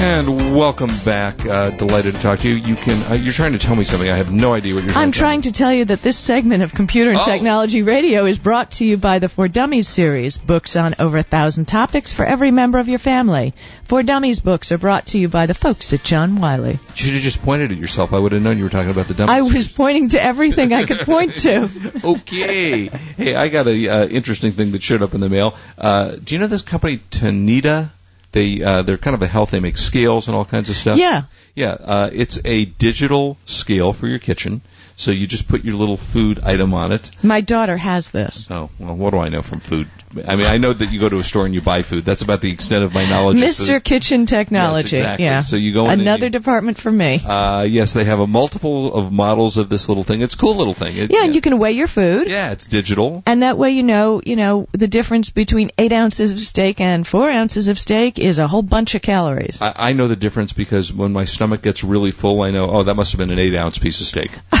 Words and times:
And 0.00 0.54
welcome 0.54 0.90
back. 1.04 1.44
Uh, 1.44 1.70
delighted 1.70 2.14
to 2.14 2.20
talk 2.20 2.38
to 2.40 2.48
you. 2.48 2.54
You 2.54 2.76
can. 2.76 3.10
Uh, 3.10 3.14
you're 3.16 3.32
trying 3.32 3.54
to 3.54 3.58
tell 3.58 3.74
me 3.74 3.82
something. 3.82 4.08
I 4.08 4.14
have 4.14 4.32
no 4.32 4.54
idea 4.54 4.76
what 4.76 4.84
you're. 4.84 4.92
I'm 4.92 5.10
tell 5.10 5.20
trying 5.22 5.42
to 5.42 5.52
tell 5.52 5.72
you 5.72 5.86
that 5.86 6.02
this 6.02 6.16
segment 6.16 6.62
of 6.62 6.72
Computer 6.72 7.10
and 7.10 7.18
Oh. 7.18 7.24
Technology 7.24 7.82
Radio 7.82 8.24
is 8.26 8.38
brought 8.38 8.70
to 8.72 8.84
you 8.84 8.96
by 8.96 9.18
the 9.18 9.28
For 9.28 9.48
Dummies 9.48 9.88
series, 9.88 10.38
books 10.38 10.76
on 10.76 10.94
over 11.00 11.18
a 11.18 11.24
thousand 11.24 11.64
topics 11.64 12.12
for 12.12 12.24
every 12.24 12.52
member 12.52 12.78
of 12.78 12.88
your 12.88 13.00
family. 13.00 13.54
For 13.86 14.04
Dummies 14.04 14.38
books 14.38 14.70
are 14.70 14.78
brought 14.78 15.06
to 15.06 15.18
you 15.18 15.28
by 15.28 15.46
the 15.46 15.54
folks 15.54 15.92
at 15.92 16.04
John 16.04 16.36
Wiley. 16.36 16.74
You 16.74 16.94
should 16.94 17.14
have 17.14 17.22
just 17.22 17.42
pointed 17.42 17.72
at 17.72 17.78
yourself. 17.78 18.12
I 18.12 18.20
would 18.20 18.30
have 18.30 18.42
known 18.42 18.56
you 18.58 18.64
were 18.64 18.70
talking 18.70 18.90
about 18.90 19.08
the 19.08 19.14
dumb. 19.14 19.28
I 19.28 19.42
was 19.42 19.66
pointing 19.66 20.10
to 20.10 20.22
everything 20.22 20.72
I 20.72 20.84
could 20.84 21.00
point 21.00 21.34
to. 21.38 21.68
okay. 22.04 22.86
Hey, 22.86 23.34
I 23.34 23.48
got 23.48 23.66
a 23.66 23.88
uh, 23.88 24.06
interesting 24.06 24.52
thing 24.52 24.70
that 24.72 24.82
showed 24.84 25.02
up 25.02 25.14
in 25.14 25.20
the 25.20 25.28
mail. 25.28 25.56
Uh, 25.76 26.12
do 26.22 26.36
you 26.36 26.38
know 26.40 26.46
this 26.46 26.62
company 26.62 26.98
Tanita? 27.10 27.90
They 28.32 28.62
uh, 28.62 28.82
they're 28.82 28.98
kind 28.98 29.14
of 29.14 29.22
a 29.22 29.26
health. 29.26 29.50
They 29.50 29.60
make 29.60 29.78
scales 29.78 30.28
and 30.28 30.36
all 30.36 30.44
kinds 30.44 30.70
of 30.70 30.76
stuff. 30.76 30.98
Yeah. 30.98 31.24
Yeah. 31.54 31.72
Uh, 31.72 32.10
it's 32.12 32.40
a 32.44 32.64
digital 32.64 33.38
scale 33.44 33.92
for 33.92 34.06
your 34.06 34.18
kitchen. 34.18 34.60
So 34.96 35.12
you 35.12 35.26
just 35.28 35.46
put 35.46 35.64
your 35.64 35.76
little 35.76 35.96
food 35.96 36.40
item 36.40 36.74
on 36.74 36.90
it. 36.92 37.08
My 37.22 37.40
daughter 37.40 37.76
has 37.76 38.10
this. 38.10 38.48
Oh 38.50 38.68
well, 38.78 38.96
what 38.96 39.10
do 39.10 39.18
I 39.18 39.28
know 39.28 39.42
from 39.42 39.60
food? 39.60 39.88
I 40.26 40.36
mean, 40.36 40.46
I 40.46 40.56
know 40.56 40.72
that 40.72 40.90
you 40.90 41.00
go 41.00 41.08
to 41.08 41.18
a 41.18 41.24
store 41.24 41.44
and 41.44 41.54
you 41.54 41.60
buy 41.60 41.82
food. 41.82 42.04
That's 42.04 42.22
about 42.22 42.40
the 42.40 42.50
extent 42.50 42.82
of 42.84 42.94
my 42.94 43.04
knowledge. 43.08 43.42
of 43.42 43.48
Mr. 43.48 43.82
Kitchen 43.82 44.26
Technology. 44.26 44.90
Yes, 44.90 45.00
exactly. 45.00 45.24
Yeah. 45.24 45.40
So 45.40 45.56
you 45.56 45.72
go 45.74 45.90
in 45.90 46.00
Another 46.00 46.26
you- 46.26 46.30
department 46.30 46.78
for 46.78 46.90
me. 46.90 47.20
Uh, 47.24 47.62
yes, 47.68 47.92
they 47.92 48.04
have 48.04 48.18
a 48.20 48.26
multiple 48.26 48.94
of 48.94 49.12
models 49.12 49.58
of 49.58 49.68
this 49.68 49.88
little 49.88 50.04
thing. 50.04 50.22
It's 50.22 50.34
a 50.34 50.38
cool 50.38 50.56
little 50.56 50.74
thing. 50.74 50.96
It, 50.96 51.10
yeah, 51.10 51.24
and 51.24 51.34
you 51.34 51.40
can 51.40 51.58
weigh 51.58 51.72
your 51.72 51.88
food. 51.88 52.28
Yeah, 52.28 52.52
it's 52.52 52.66
digital. 52.66 53.22
And 53.26 53.42
that 53.42 53.58
way 53.58 53.70
you 53.70 53.82
know, 53.82 54.22
you 54.24 54.36
know, 54.36 54.66
the 54.72 54.88
difference 54.88 55.30
between 55.30 55.70
eight 55.78 55.92
ounces 55.92 56.32
of 56.32 56.40
steak 56.40 56.80
and 56.80 57.06
four 57.06 57.28
ounces 57.28 57.68
of 57.68 57.78
steak 57.78 58.18
is 58.18 58.38
a 58.38 58.46
whole 58.46 58.62
bunch 58.62 58.94
of 58.94 59.02
calories. 59.02 59.60
I, 59.60 59.74
I 59.76 59.92
know 59.92 60.08
the 60.08 60.16
difference 60.16 60.52
because 60.52 60.92
when 60.92 61.12
my 61.12 61.24
stomach 61.24 61.62
gets 61.62 61.84
really 61.84 62.10
full, 62.12 62.40
I 62.40 62.50
know, 62.50 62.70
oh, 62.70 62.82
that 62.84 62.94
must 62.94 63.12
have 63.12 63.18
been 63.18 63.30
an 63.30 63.38
eight 63.38 63.54
ounce 63.54 63.78
piece 63.78 64.00
of 64.00 64.06
steak. 64.06 64.30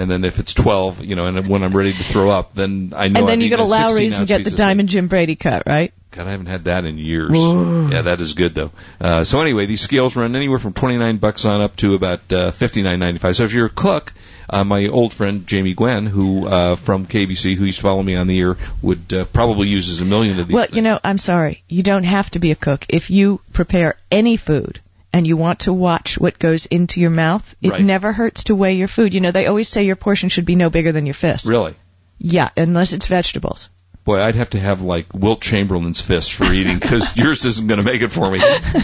and 0.00 0.10
then 0.10 0.24
if 0.24 0.38
it's 0.38 0.54
12, 0.54 1.04
you 1.04 1.14
know, 1.14 1.26
and 1.26 1.46
when 1.46 1.62
I'm 1.62 1.76
ready 1.76 1.92
to 1.92 2.02
throw 2.02 2.30
up, 2.30 2.54
then 2.54 2.94
I 2.96 3.08
know 3.08 3.20
and 3.20 3.28
then 3.28 3.38
I've 3.38 3.44
you 3.44 3.50
go 3.50 3.58
to 3.58 3.62
a 3.64 3.66
16 3.66 3.86
Lawry's 3.86 4.18
and 4.18 4.26
get 4.26 4.44
the. 4.44 4.50
Diamond 4.50 4.88
Jim 4.88 5.08
Brady 5.08 5.36
cut, 5.36 5.64
right? 5.66 5.92
God, 6.10 6.26
I 6.26 6.30
haven't 6.30 6.46
had 6.46 6.64
that 6.64 6.84
in 6.86 6.98
years. 6.98 7.30
Yeah, 7.32 8.02
that 8.02 8.20
is 8.20 8.34
good 8.34 8.54
though. 8.54 8.70
Uh, 9.00 9.24
so 9.24 9.40
anyway, 9.40 9.66
these 9.66 9.80
scales 9.80 10.16
run 10.16 10.34
anywhere 10.34 10.58
from 10.58 10.72
29 10.72 11.18
bucks 11.18 11.44
on 11.44 11.60
up 11.60 11.76
to 11.76 11.94
about 11.94 12.20
uh, 12.32 12.50
59.95. 12.50 13.36
So 13.36 13.44
if 13.44 13.52
you're 13.52 13.66
a 13.66 13.70
cook, 13.70 14.12
uh, 14.48 14.64
my 14.64 14.86
old 14.88 15.14
friend 15.14 15.46
Jamie 15.46 15.74
Gwen, 15.74 16.06
who 16.06 16.46
uh, 16.46 16.76
from 16.76 17.06
KBC, 17.06 17.54
who 17.54 17.64
used 17.64 17.78
to 17.78 17.82
follow 17.82 18.02
me 18.02 18.16
on 18.16 18.26
the 18.26 18.40
air, 18.40 18.56
would 18.82 19.12
uh, 19.12 19.24
probably 19.26 19.68
uses 19.68 20.00
a 20.00 20.04
million 20.04 20.40
of 20.40 20.48
these. 20.48 20.54
Well, 20.54 20.64
things. 20.64 20.76
you 20.76 20.82
know, 20.82 20.98
I'm 21.04 21.18
sorry. 21.18 21.62
You 21.68 21.82
don't 21.82 22.04
have 22.04 22.30
to 22.30 22.38
be 22.38 22.50
a 22.50 22.56
cook. 22.56 22.86
If 22.88 23.10
you 23.10 23.40
prepare 23.52 23.96
any 24.10 24.36
food 24.36 24.80
and 25.12 25.26
you 25.26 25.36
want 25.36 25.60
to 25.60 25.72
watch 25.72 26.18
what 26.18 26.38
goes 26.38 26.66
into 26.66 27.00
your 27.00 27.10
mouth, 27.10 27.54
it 27.62 27.70
Right. 27.70 27.82
never 27.84 28.12
hurts 28.12 28.44
to 28.44 28.54
weigh 28.54 28.74
your 28.74 28.88
food. 28.88 29.12
You 29.14 29.20
know, 29.20 29.30
they 29.32 29.46
always 29.46 29.68
say 29.68 29.84
your 29.84 29.96
portion 29.96 30.28
should 30.28 30.44
be 30.46 30.56
no 30.56 30.70
bigger 30.70 30.92
than 30.92 31.06
your 31.06 31.14
fist. 31.14 31.46
really. 31.48 31.74
Yeah, 32.18 32.50
unless 32.56 32.92
it's 32.92 33.06
vegetables. 33.06 33.70
Boy, 34.04 34.20
I'd 34.20 34.34
have 34.34 34.50
to 34.50 34.60
have 34.60 34.82
like 34.82 35.06
Wilt 35.14 35.40
Chamberlain's 35.40 36.00
fist 36.00 36.32
for 36.32 36.44
eating 36.52 36.78
because 36.78 37.16
yours 37.22 37.44
isn't 37.44 37.66
going 37.66 37.78
to 37.78 37.84
make 37.84 38.02
it 38.02 38.08
for 38.12 38.30
me. 38.30 38.40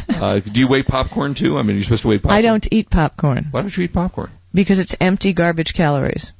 Uh, 0.08 0.40
do 0.40 0.60
you 0.60 0.68
weigh 0.68 0.82
popcorn 0.82 1.34
too? 1.34 1.58
I 1.58 1.62
mean, 1.62 1.76
you're 1.76 1.84
supposed 1.84 2.02
to 2.02 2.08
weigh 2.08 2.18
popcorn. 2.18 2.38
I 2.38 2.42
don't 2.42 2.66
eat 2.70 2.90
popcorn 2.90 3.46
Why 3.50 3.60
don't 3.62 3.76
you 3.76 3.84
eat 3.84 3.92
popcorn? 3.92 4.30
because 4.54 4.78
it's 4.78 4.94
empty 5.00 5.32
garbage 5.32 5.74
calories. 5.74 6.32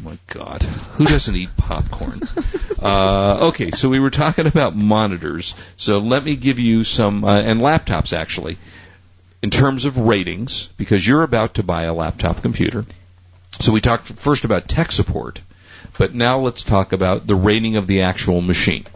Oh 0.00 0.10
my 0.10 0.18
God, 0.28 0.62
who 0.62 1.04
doesn't 1.06 1.34
eat 1.34 1.56
popcorn? 1.56 2.20
uh, 2.82 3.48
okay, 3.48 3.70
so 3.70 3.88
we 3.88 3.98
were 3.98 4.10
talking 4.10 4.46
about 4.46 4.76
monitors. 4.76 5.54
So 5.76 5.98
let 5.98 6.22
me 6.24 6.36
give 6.36 6.58
you 6.58 6.84
some 6.84 7.24
uh, 7.24 7.40
and 7.40 7.60
laptops 7.60 8.12
actually, 8.12 8.56
in 9.46 9.50
terms 9.50 9.84
of 9.84 9.96
ratings, 9.96 10.70
because 10.76 11.06
you're 11.06 11.22
about 11.22 11.54
to 11.54 11.62
buy 11.62 11.84
a 11.84 11.94
laptop 11.94 12.42
computer. 12.42 12.84
So 13.60 13.70
we 13.70 13.80
talked 13.80 14.08
first 14.08 14.44
about 14.44 14.66
tech 14.66 14.90
support, 14.90 15.40
but 15.96 16.12
now 16.12 16.40
let's 16.40 16.64
talk 16.64 16.92
about 16.92 17.28
the 17.28 17.36
rating 17.36 17.76
of 17.76 17.86
the 17.86 18.02
actual 18.02 18.40
machine. 18.40 18.86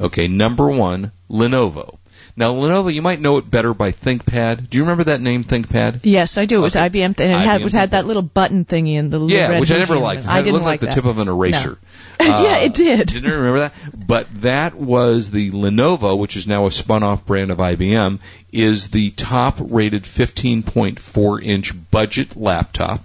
Okay, 0.00 0.26
number 0.26 0.68
one, 0.68 1.12
Lenovo. 1.30 1.99
Now 2.36 2.54
Lenovo, 2.54 2.92
you 2.92 3.02
might 3.02 3.20
know 3.20 3.36
it 3.38 3.50
better 3.50 3.74
by 3.74 3.92
ThinkPad. 3.92 4.70
Do 4.70 4.78
you 4.78 4.84
remember 4.84 5.04
that 5.04 5.20
name, 5.20 5.44
ThinkPad? 5.44 6.00
Yes, 6.04 6.38
I 6.38 6.46
do. 6.46 6.56
It 6.58 6.62
was 6.62 6.76
Okay. 6.76 6.88
IBM, 6.88 7.04
and 7.04 7.20
it 7.20 7.28
had, 7.28 7.60
IBM 7.60 7.64
was 7.64 7.72
had 7.72 7.90
that 7.90 8.06
little 8.06 8.22
button 8.22 8.64
thingy 8.64 8.94
in 8.94 9.10
the 9.10 9.18
little 9.18 9.36
Yeah, 9.36 9.48
red 9.48 9.60
which 9.60 9.70
I 9.72 9.76
never 9.76 9.96
liked. 9.98 10.22
it. 10.22 10.26
It 10.26 10.28
I 10.30 10.36
had- 10.36 10.44
didn't 10.44 10.54
looked 10.54 10.64
like 10.66 10.80
like 10.82 10.90
the 10.90 10.94
tip 10.94 11.04
of 11.04 11.18
an 11.18 11.28
eraser. 11.28 11.78
Uh, 12.18 12.24
yeah, 12.44 12.56
it 12.58 12.74
did. 12.74 13.08
Didn't 13.08 13.24
you 13.30 13.36
remember 13.36 13.58
that? 13.60 13.74
But 14.06 14.28
that 14.42 14.74
was 14.74 15.30
the 15.30 15.50
Lenovo, 15.50 16.16
which 16.18 16.36
is 16.36 16.46
now 16.46 16.66
a 16.66 16.70
spun-off 16.70 17.26
brand 17.26 17.50
of 17.50 17.58
IBM, 17.58 18.18
is 18.52 18.88
the 18.88 19.10
top-rated 19.10 20.04
15.4 20.04 21.42
inch 21.42 21.72
budget 21.90 22.36
laptop. 22.36 23.04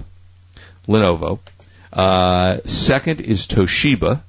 Lenovo. 0.87 1.39
Uh, 1.91 2.57
second 2.65 3.21
is 3.21 3.47
Toshiba. 3.47 4.21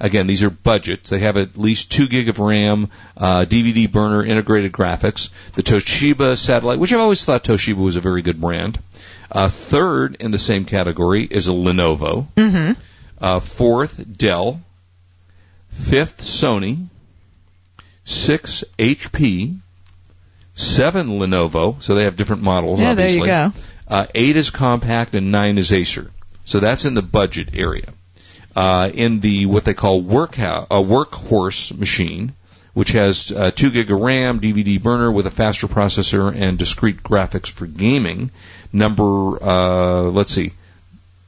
Again, 0.00 0.26
these 0.28 0.44
are 0.44 0.50
budgets. 0.50 1.10
They 1.10 1.18
have 1.20 1.36
at 1.36 1.56
least 1.58 1.90
two 1.90 2.06
gig 2.06 2.28
of 2.28 2.38
RAM, 2.38 2.90
uh, 3.16 3.44
DVD 3.48 3.90
burner, 3.90 4.24
integrated 4.24 4.70
graphics. 4.72 5.30
The 5.54 5.62
Toshiba 5.62 6.38
satellite, 6.38 6.78
which 6.78 6.92
I've 6.92 7.00
always 7.00 7.24
thought 7.24 7.42
Toshiba 7.44 7.76
was 7.76 7.96
a 7.96 8.00
very 8.00 8.22
good 8.22 8.40
brand. 8.40 8.78
Uh, 9.30 9.48
third 9.48 10.16
in 10.20 10.30
the 10.30 10.38
same 10.38 10.64
category 10.64 11.24
is 11.24 11.48
a 11.48 11.52
Lenovo. 11.52 12.28
Mm-hmm. 12.36 12.80
Uh, 13.20 13.40
fourth, 13.40 14.16
Dell. 14.16 14.60
Fifth, 15.70 16.18
Sony. 16.18 16.86
Six, 18.04 18.64
HP. 18.78 19.58
Seven, 20.54 21.18
Lenovo. 21.18 21.82
So 21.82 21.94
they 21.94 22.04
have 22.04 22.16
different 22.16 22.42
models, 22.42 22.80
Yeah, 22.80 22.94
there 22.94 23.06
obviously. 23.06 23.20
you 23.28 23.34
go. 23.34 23.52
Uh, 23.88 24.06
eight 24.14 24.36
is 24.36 24.50
Compaq 24.50 25.14
and 25.14 25.32
nine 25.32 25.58
is 25.58 25.72
Acer. 25.72 26.10
So 26.44 26.60
that's 26.60 26.84
in 26.84 26.94
the 26.94 27.02
budget 27.02 27.50
area. 27.54 27.92
Uh, 28.58 28.90
in 28.92 29.20
the 29.20 29.46
what 29.46 29.64
they 29.64 29.72
call 29.72 30.00
work 30.00 30.36
a 30.36 30.82
workhorse 30.82 31.72
machine, 31.78 32.32
which 32.74 32.90
has 32.90 33.30
uh, 33.30 33.52
two 33.52 33.70
gig 33.70 33.88
of 33.88 34.00
RAM, 34.00 34.40
DVD 34.40 34.82
burner 34.82 35.12
with 35.12 35.28
a 35.28 35.30
faster 35.30 35.68
processor 35.68 36.34
and 36.34 36.58
discrete 36.58 37.00
graphics 37.04 37.48
for 37.48 37.66
gaming. 37.66 38.32
Number 38.72 39.40
uh, 39.40 40.02
let's 40.10 40.32
see, 40.32 40.54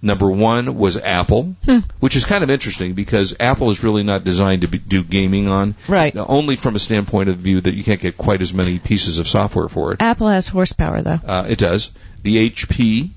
number 0.03 0.29
one 0.29 0.77
was 0.77 0.97
Apple, 0.97 1.55
which 2.01 2.17
is 2.17 2.25
kind 2.25 2.43
of 2.43 2.51
interesting 2.51 2.95
because 2.95 3.37
Apple 3.39 3.71
is 3.71 3.85
really 3.85 4.03
not 4.03 4.25
designed 4.25 4.63
to 4.63 4.67
be, 4.67 4.79
do 4.79 5.05
gaming 5.05 5.47
on. 5.47 5.77
Right. 5.87 6.17
Only 6.17 6.57
from 6.57 6.75
a 6.75 6.81
standpoint 6.81 7.29
of 7.29 7.37
view 7.37 7.61
that 7.61 7.75
you 7.75 7.85
can't 7.85 8.01
get 8.01 8.17
quite 8.17 8.41
as 8.41 8.53
many 8.53 8.81
pieces 8.81 9.21
of 9.21 9.29
software 9.29 9.69
for 9.69 9.93
it. 9.93 10.03
Apple 10.03 10.29
has 10.29 10.49
horsepower, 10.49 11.03
though. 11.03 11.21
Uh, 11.25 11.47
it 11.49 11.61
does. 11.61 11.93
The 12.25 12.51
HP, 12.51 13.11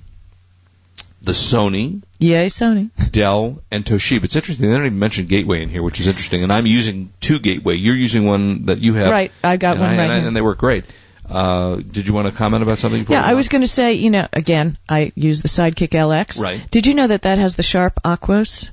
the 1.23 1.31
Sony, 1.31 2.03
Yay, 2.19 2.47
Sony. 2.47 2.89
Dell, 3.11 3.61
and 3.72 3.85
Toshiba. 3.85 4.25
It's 4.25 4.35
interesting. 4.35 4.69
They 4.69 4.75
don't 4.75 4.85
even 4.85 5.00
mention 5.00 5.25
Gateway 5.25 5.63
in 5.63 5.69
here, 5.69 5.81
which 5.81 6.00
is 6.00 6.07
interesting. 6.07 6.44
And 6.44 6.51
I'm 6.51 6.66
using 6.66 7.11
two 7.22 7.39
Gateway. 7.39 7.75
You're 7.75 7.95
using 7.95 8.25
one 8.25 8.66
that 8.66 8.79
you 8.79 8.94
have. 8.94 9.09
Right, 9.11 9.31
I 9.44 9.57
got 9.57 9.78
and 9.78 9.81
one 9.81 9.89
I- 9.89 9.97
right 9.97 10.03
and, 10.11 10.11
I- 10.23 10.28
and 10.28 10.35
they 10.35 10.41
work 10.41 10.57
great. 10.59 10.85
Uh, 11.28 11.78
did 11.78 12.06
you 12.06 12.13
want 12.13 12.28
to 12.28 12.34
comment 12.34 12.63
about 12.63 12.78
something? 12.78 13.06
Yeah, 13.07 13.23
I 13.23 13.34
was 13.34 13.47
going 13.47 13.61
to 13.61 13.67
say, 13.67 13.94
you 13.94 14.09
know, 14.09 14.28
again, 14.34 14.78
I 14.89 15.13
use 15.16 15.41
the 15.41 15.47
Sidekick 15.47 15.89
LX. 15.91 16.41
Right. 16.41 16.69
Did 16.69 16.85
you 16.85 16.94
know 16.94 17.07
that 17.07 17.22
that 17.22 17.38
has 17.40 17.55
the 17.55 17.63
Sharp 17.63 17.94
Aquos 18.03 18.72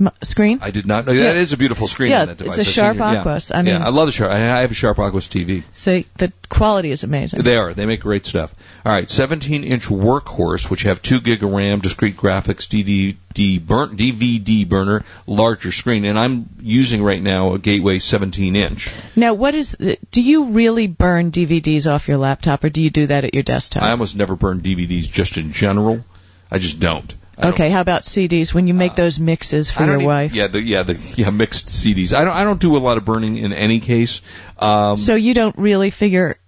m- 0.00 0.10
screen? 0.22 0.58
I 0.62 0.70
did 0.70 0.86
not 0.86 1.06
know. 1.06 1.12
Yeah. 1.12 1.24
That 1.24 1.36
is 1.36 1.52
a 1.52 1.56
beautiful 1.56 1.86
screen 1.86 2.10
Yeah, 2.10 2.22
on 2.22 2.28
that 2.28 2.38
device. 2.38 2.58
it's 2.58 2.58
a 2.58 2.60
I've 2.70 2.74
seen 2.74 2.82
Sharp 2.82 2.96
your- 2.96 3.12
yeah. 3.12 3.24
Aquos. 3.24 3.54
I 3.54 3.62
mean- 3.62 3.74
yeah, 3.74 3.86
I 3.86 3.90
love 3.90 4.06
the 4.06 4.12
Sharp. 4.12 4.32
I 4.32 4.38
have 4.38 4.70
a 4.70 4.74
Sharp 4.74 4.96
Aquos 4.98 5.28
TV. 5.28 5.62
So 5.72 6.02
the 6.18 6.32
quality 6.48 6.90
is 6.90 7.04
amazing. 7.04 7.42
They 7.42 7.56
are. 7.56 7.74
They 7.74 7.86
make 7.86 8.00
great 8.00 8.26
stuff. 8.26 8.54
All 8.84 8.92
right, 8.92 9.08
17 9.10 9.62
inch 9.64 9.86
workhorse, 9.88 10.70
which 10.70 10.82
have 10.84 11.02
two 11.02 11.20
gig 11.20 11.42
of 11.42 11.50
RAM, 11.50 11.80
discrete 11.80 12.16
graphics, 12.16 12.66
DVD, 12.66 13.64
burn, 13.64 13.96
DVD 13.96 14.66
burner, 14.68 15.04
larger 15.26 15.70
screen, 15.72 16.04
and 16.04 16.18
I'm 16.18 16.48
using 16.60 17.02
right 17.02 17.20
now 17.22 17.54
a 17.54 17.58
Gateway 17.58 17.98
17 17.98 18.56
inch. 18.56 18.90
Now, 19.16 19.34
what 19.34 19.54
is? 19.54 19.72
The, 19.72 19.98
do 20.10 20.22
you 20.22 20.46
really 20.46 20.86
burn 20.86 21.30
DVDs 21.30 21.86
off 21.90 22.08
your 22.08 22.16
laptop, 22.16 22.64
or 22.64 22.70
do 22.70 22.80
you 22.80 22.90
do 22.90 23.06
that 23.06 23.24
at 23.24 23.34
your 23.34 23.42
desktop? 23.42 23.82
I 23.82 23.90
almost 23.90 24.16
never 24.16 24.34
burn 24.34 24.60
DVDs 24.60 25.10
just 25.10 25.36
in 25.36 25.52
general. 25.52 26.04
I 26.50 26.58
just 26.58 26.80
don't. 26.80 27.14
Uh, 27.42 27.48
okay, 27.48 27.70
how 27.70 27.80
about 27.80 28.02
CDs? 28.02 28.52
When 28.52 28.66
you 28.66 28.74
make 28.74 28.94
those 28.96 29.20
mixes 29.20 29.70
for 29.70 29.84
your 29.84 29.94
even- 29.94 30.06
wife, 30.06 30.34
Yeah, 30.34 30.48
the 30.48 30.60
yeah 30.60 30.82
the 30.82 30.94
yeah 31.16 31.30
mixed 31.30 31.68
CDs. 31.68 32.12
I 32.12 32.24
don't 32.24 32.34
I 32.34 32.44
don't 32.44 32.60
do 32.60 32.76
a 32.76 32.78
lot 32.78 32.96
of 32.98 33.04
burning 33.04 33.36
in 33.36 33.52
any 33.52 33.80
case. 33.80 34.20
Um, 34.58 34.96
so 34.96 35.14
you 35.14 35.34
don't 35.34 35.56
really 35.56 35.90
figure 35.90 36.38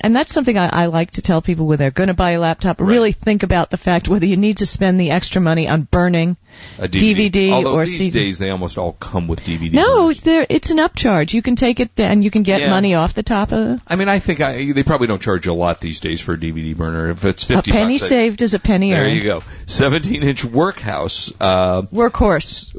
and 0.00 0.14
that's 0.14 0.32
something 0.32 0.58
I, 0.58 0.68
I 0.84 0.86
like 0.86 1.12
to 1.12 1.22
tell 1.22 1.40
people 1.40 1.66
when 1.66 1.78
they're 1.78 1.90
going 1.90 2.08
to 2.08 2.14
buy 2.14 2.32
a 2.32 2.40
laptop. 2.40 2.80
Really 2.80 3.12
think 3.12 3.42
about 3.42 3.70
the 3.70 3.76
fact 3.76 4.08
whether 4.08 4.26
you 4.26 4.36
need 4.36 4.58
to 4.58 4.66
spend 4.66 5.00
the 5.00 5.10
extra 5.10 5.40
money 5.40 5.68
on 5.68 5.82
burning 5.82 6.36
A 6.78 6.88
DVD, 6.88 7.30
DVD 7.30 7.52
Although 7.52 7.74
or 7.74 7.84
these 7.86 7.98
CD. 7.98 8.10
days 8.10 8.38
they 8.38 8.50
almost 8.50 8.78
all 8.78 8.92
come 8.92 9.28
with 9.28 9.40
DVD. 9.44 9.72
No, 9.72 10.10
it's 10.10 10.70
an 10.70 10.78
upcharge. 10.78 11.32
You 11.34 11.42
can 11.42 11.56
take 11.56 11.80
it 11.80 11.90
and 11.98 12.22
you 12.24 12.30
can 12.30 12.42
get 12.42 12.60
Yeah. 12.60 12.70
money 12.70 12.94
off 12.94 13.14
the 13.14 13.22
top 13.22 13.52
of 13.52 13.80
I 13.86 13.96
mean, 13.96 14.08
I 14.08 14.18
think 14.18 14.40
I, 14.40 14.72
they 14.72 14.82
probably 14.82 15.06
don't 15.06 15.22
charge 15.22 15.46
a 15.46 15.52
lot 15.52 15.80
these 15.80 16.00
days 16.00 16.20
for 16.20 16.34
a 16.34 16.38
DVD 16.38 16.76
burner. 16.76 17.10
If 17.10 17.24
it's 17.24 17.44
fifty, 17.44 17.70
a 17.70 17.74
penny 17.74 17.94
bucks, 17.94 18.04
I- 18.04 18.08
saved 18.08 18.42
is 18.42 18.54
a 18.54 18.58
penny 18.58 18.90
there 18.90 19.02
earned. 19.02 19.10
There 19.10 19.16
you 19.16 19.22
go. 19.24 19.42
Seventeen 19.66 20.22
inch 20.22 20.44
workhouse. 20.44 21.32
Uh, 21.40 21.82
Workhorse. 21.82 22.74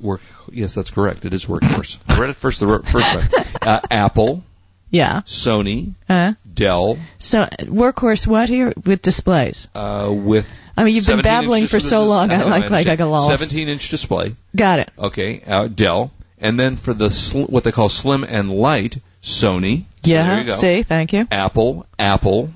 work. 0.00 0.20
Yes, 0.52 0.74
that's 0.74 0.90
correct. 0.90 1.24
It 1.24 1.32
is 1.32 1.46
workhorse. 1.46 1.98
I 2.08 2.18
read 2.20 2.30
it 2.30 2.36
first. 2.36 2.60
The 2.60 2.80
first 2.84 3.06
time. 3.06 3.46
Uh, 3.62 3.78
Apple, 3.90 4.42
Yeah. 4.90 5.20
Sony, 5.26 5.94
Uh, 6.08 6.32
Dell, 6.52 6.98
so 7.18 7.44
workhorse 7.62 8.26
what 8.26 8.48
here 8.48 8.72
with 8.84 9.02
displays? 9.02 9.68
uh, 9.74 10.08
with. 10.12 10.48
I 10.76 10.84
mean, 10.84 10.94
you've 10.96 11.06
been 11.06 11.20
babbling 11.22 11.66
for 11.66 11.78
so 11.80 12.04
long. 12.06 12.30
I 12.32 12.42
like 12.44 12.70
like 12.70 12.86
I 12.86 12.96
got 12.96 13.08
lost. 13.08 13.28
Seventeen 13.30 13.68
inch 13.68 13.88
display. 13.90 14.34
Got 14.56 14.80
it. 14.80 14.90
Okay, 14.98 15.42
uh, 15.46 15.68
Dell, 15.68 16.10
and 16.38 16.58
then 16.58 16.76
for 16.76 16.92
the 16.94 17.10
sl- 17.10 17.42
what 17.44 17.64
they 17.64 17.72
call 17.72 17.88
slim 17.88 18.24
and 18.24 18.50
light, 18.50 18.98
Sony. 19.22 19.84
So 20.04 20.10
Yeah. 20.10 20.42
go. 20.44 20.52
See, 20.52 20.82
thank 20.82 21.12
you. 21.12 21.28
Apple, 21.30 21.86
Apple, 21.98 22.50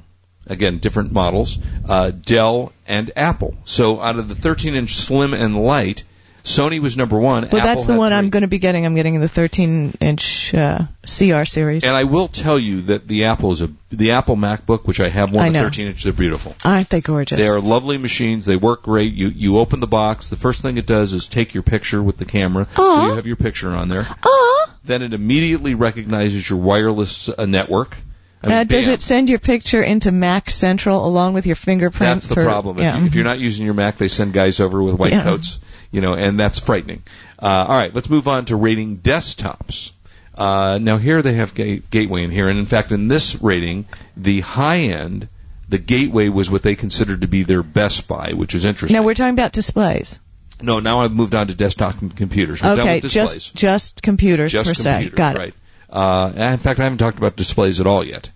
again 0.46 0.78
different 0.78 1.12
models, 1.12 1.58
uh, 1.88 2.10
Dell 2.10 2.72
and 2.88 3.10
Apple. 3.16 3.54
So 3.64 4.00
out 4.00 4.18
of 4.18 4.28
the 4.28 4.34
13 4.34 4.74
inch 4.74 4.96
slim 4.96 5.34
and 5.34 5.62
light, 5.62 6.02
Sony 6.44 6.78
was 6.78 6.94
number 6.94 7.18
one. 7.18 7.48
Well, 7.50 7.60
Apple 7.60 7.60
that's 7.60 7.86
the 7.86 7.96
one 7.96 8.12
I'm 8.12 8.28
going 8.28 8.42
to 8.42 8.48
be 8.48 8.58
getting. 8.58 8.84
I'm 8.84 8.94
getting 8.94 9.18
the 9.18 9.28
13 9.28 9.94
inch 10.00 10.52
uh, 10.52 10.80
CR 11.02 11.44
series. 11.46 11.84
And 11.84 11.96
I 11.96 12.04
will 12.04 12.28
tell 12.28 12.58
you 12.58 12.82
that 12.82 13.08
the 13.08 13.24
Apple 13.24 13.52
is 13.52 13.62
a 13.62 13.70
the 13.90 14.12
Apple 14.12 14.36
MacBook, 14.36 14.86
which 14.86 15.00
I 15.00 15.08
have 15.08 15.32
one 15.32 15.44
I 15.44 15.46
of 15.48 15.52
know. 15.54 15.62
13 15.62 15.86
inch. 15.86 16.04
They're 16.04 16.12
beautiful. 16.12 16.54
Aren't 16.62 16.90
they 16.90 17.00
gorgeous? 17.00 17.38
They 17.38 17.48
are 17.48 17.60
lovely 17.60 17.96
machines. 17.96 18.44
They 18.44 18.56
work 18.56 18.82
great. 18.82 19.14
You 19.14 19.28
you 19.28 19.58
open 19.58 19.80
the 19.80 19.86
box. 19.86 20.28
The 20.28 20.36
first 20.36 20.60
thing 20.60 20.76
it 20.76 20.86
does 20.86 21.14
is 21.14 21.28
take 21.28 21.54
your 21.54 21.62
picture 21.62 22.02
with 22.02 22.18
the 22.18 22.26
camera, 22.26 22.68
so 22.76 23.06
you 23.06 23.14
have 23.14 23.26
your 23.26 23.36
picture 23.36 23.70
on 23.70 23.88
there. 23.88 24.06
Oh, 24.22 24.66
Then 24.84 25.00
it 25.00 25.14
immediately 25.14 25.74
recognizes 25.74 26.48
your 26.48 26.58
wireless 26.58 27.30
uh, 27.30 27.46
network. 27.46 27.96
I 28.42 28.46
mean, 28.48 28.56
uh, 28.58 28.64
does 28.64 28.88
it 28.88 29.00
send 29.00 29.30
your 29.30 29.38
picture 29.38 29.82
into 29.82 30.12
Mac 30.12 30.50
Central 30.50 31.06
along 31.06 31.32
with 31.32 31.46
your 31.46 31.56
fingerprint? 31.56 32.16
That's 32.16 32.26
the 32.26 32.34
for- 32.34 32.44
problem. 32.44 32.76
If, 32.76 32.82
yeah. 32.82 32.98
you, 32.98 33.06
if 33.06 33.14
you're 33.14 33.24
not 33.24 33.38
using 33.38 33.64
your 33.64 33.72
Mac, 33.72 33.96
they 33.96 34.08
send 34.08 34.34
guys 34.34 34.60
over 34.60 34.82
with 34.82 34.96
white 34.96 35.12
Yeah. 35.12 35.22
coats, 35.22 35.58
you 35.94 36.00
know, 36.00 36.14
and 36.14 36.38
that's 36.38 36.58
frightening. 36.58 37.02
Uh, 37.40 37.66
all 37.68 37.76
right, 37.76 37.94
let's 37.94 38.10
move 38.10 38.26
on 38.28 38.44
to 38.46 38.56
rating 38.56 38.98
desktops. 38.98 39.92
Uh, 40.34 40.78
now 40.82 40.96
here 40.98 41.22
they 41.22 41.34
have 41.34 41.54
ga- 41.54 41.80
Gateway 41.90 42.24
in 42.24 42.30
here, 42.30 42.48
and 42.48 42.58
in 42.58 42.66
fact, 42.66 42.90
in 42.90 43.06
this 43.08 43.40
rating, 43.40 43.86
the 44.16 44.40
high 44.40 44.80
end, 44.80 45.28
the 45.68 45.78
Gateway 45.78 46.28
was 46.28 46.50
what 46.50 46.62
they 46.62 46.74
considered 46.74 47.20
to 47.20 47.28
be 47.28 47.44
their 47.44 47.62
best 47.62 48.08
buy, 48.08 48.32
which 48.32 48.54
is 48.54 48.64
interesting. 48.64 48.96
now 48.98 49.04
we're 49.04 49.14
talking 49.14 49.34
about 49.34 49.52
displays. 49.52 50.18
no, 50.60 50.80
now 50.80 51.00
I've 51.00 51.12
moved 51.12 51.34
on 51.34 51.46
to 51.46 51.54
desktop 51.54 51.98
com- 51.98 52.10
computers. 52.10 52.62
We're 52.62 52.72
okay, 52.72 53.00
just 53.00 53.54
just 53.54 54.02
computers 54.02 54.50
Just 54.50 54.68
per 54.70 54.74
se. 54.74 54.92
computers, 54.92 55.16
Got 55.16 55.36
it. 55.36 55.38
right? 55.38 55.54
Uh, 55.90 56.32
in 56.54 56.58
fact, 56.58 56.80
I 56.80 56.84
haven't 56.84 56.98
talked 56.98 57.18
about 57.18 57.36
displays 57.36 57.80
at 57.80 57.86
all 57.86 58.02
yet. 58.04 58.30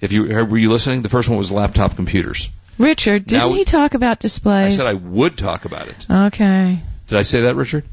If 0.00 0.12
you 0.12 0.24
were 0.24 0.58
you 0.58 0.70
listening, 0.72 1.02
the 1.02 1.08
first 1.08 1.28
one 1.28 1.38
was 1.38 1.52
laptop 1.52 1.94
computers. 1.96 2.50
Richard, 2.78 3.26
didn't 3.26 3.48
Now- 3.50 3.54
he 3.54 3.64
talk 3.64 3.94
about 3.94 4.20
displays? 4.20 4.74
I 4.74 4.76
displays? 4.76 4.86
said 4.86 4.90
I 4.90 4.94
would 4.94 5.36
talk 5.36 5.64
about 5.64 5.88
it. 5.88 6.06
okay. 6.10 6.80
Did 7.08 7.18
I 7.18 7.22
say 7.22 7.42
that, 7.42 7.56
Richard? 7.56 7.84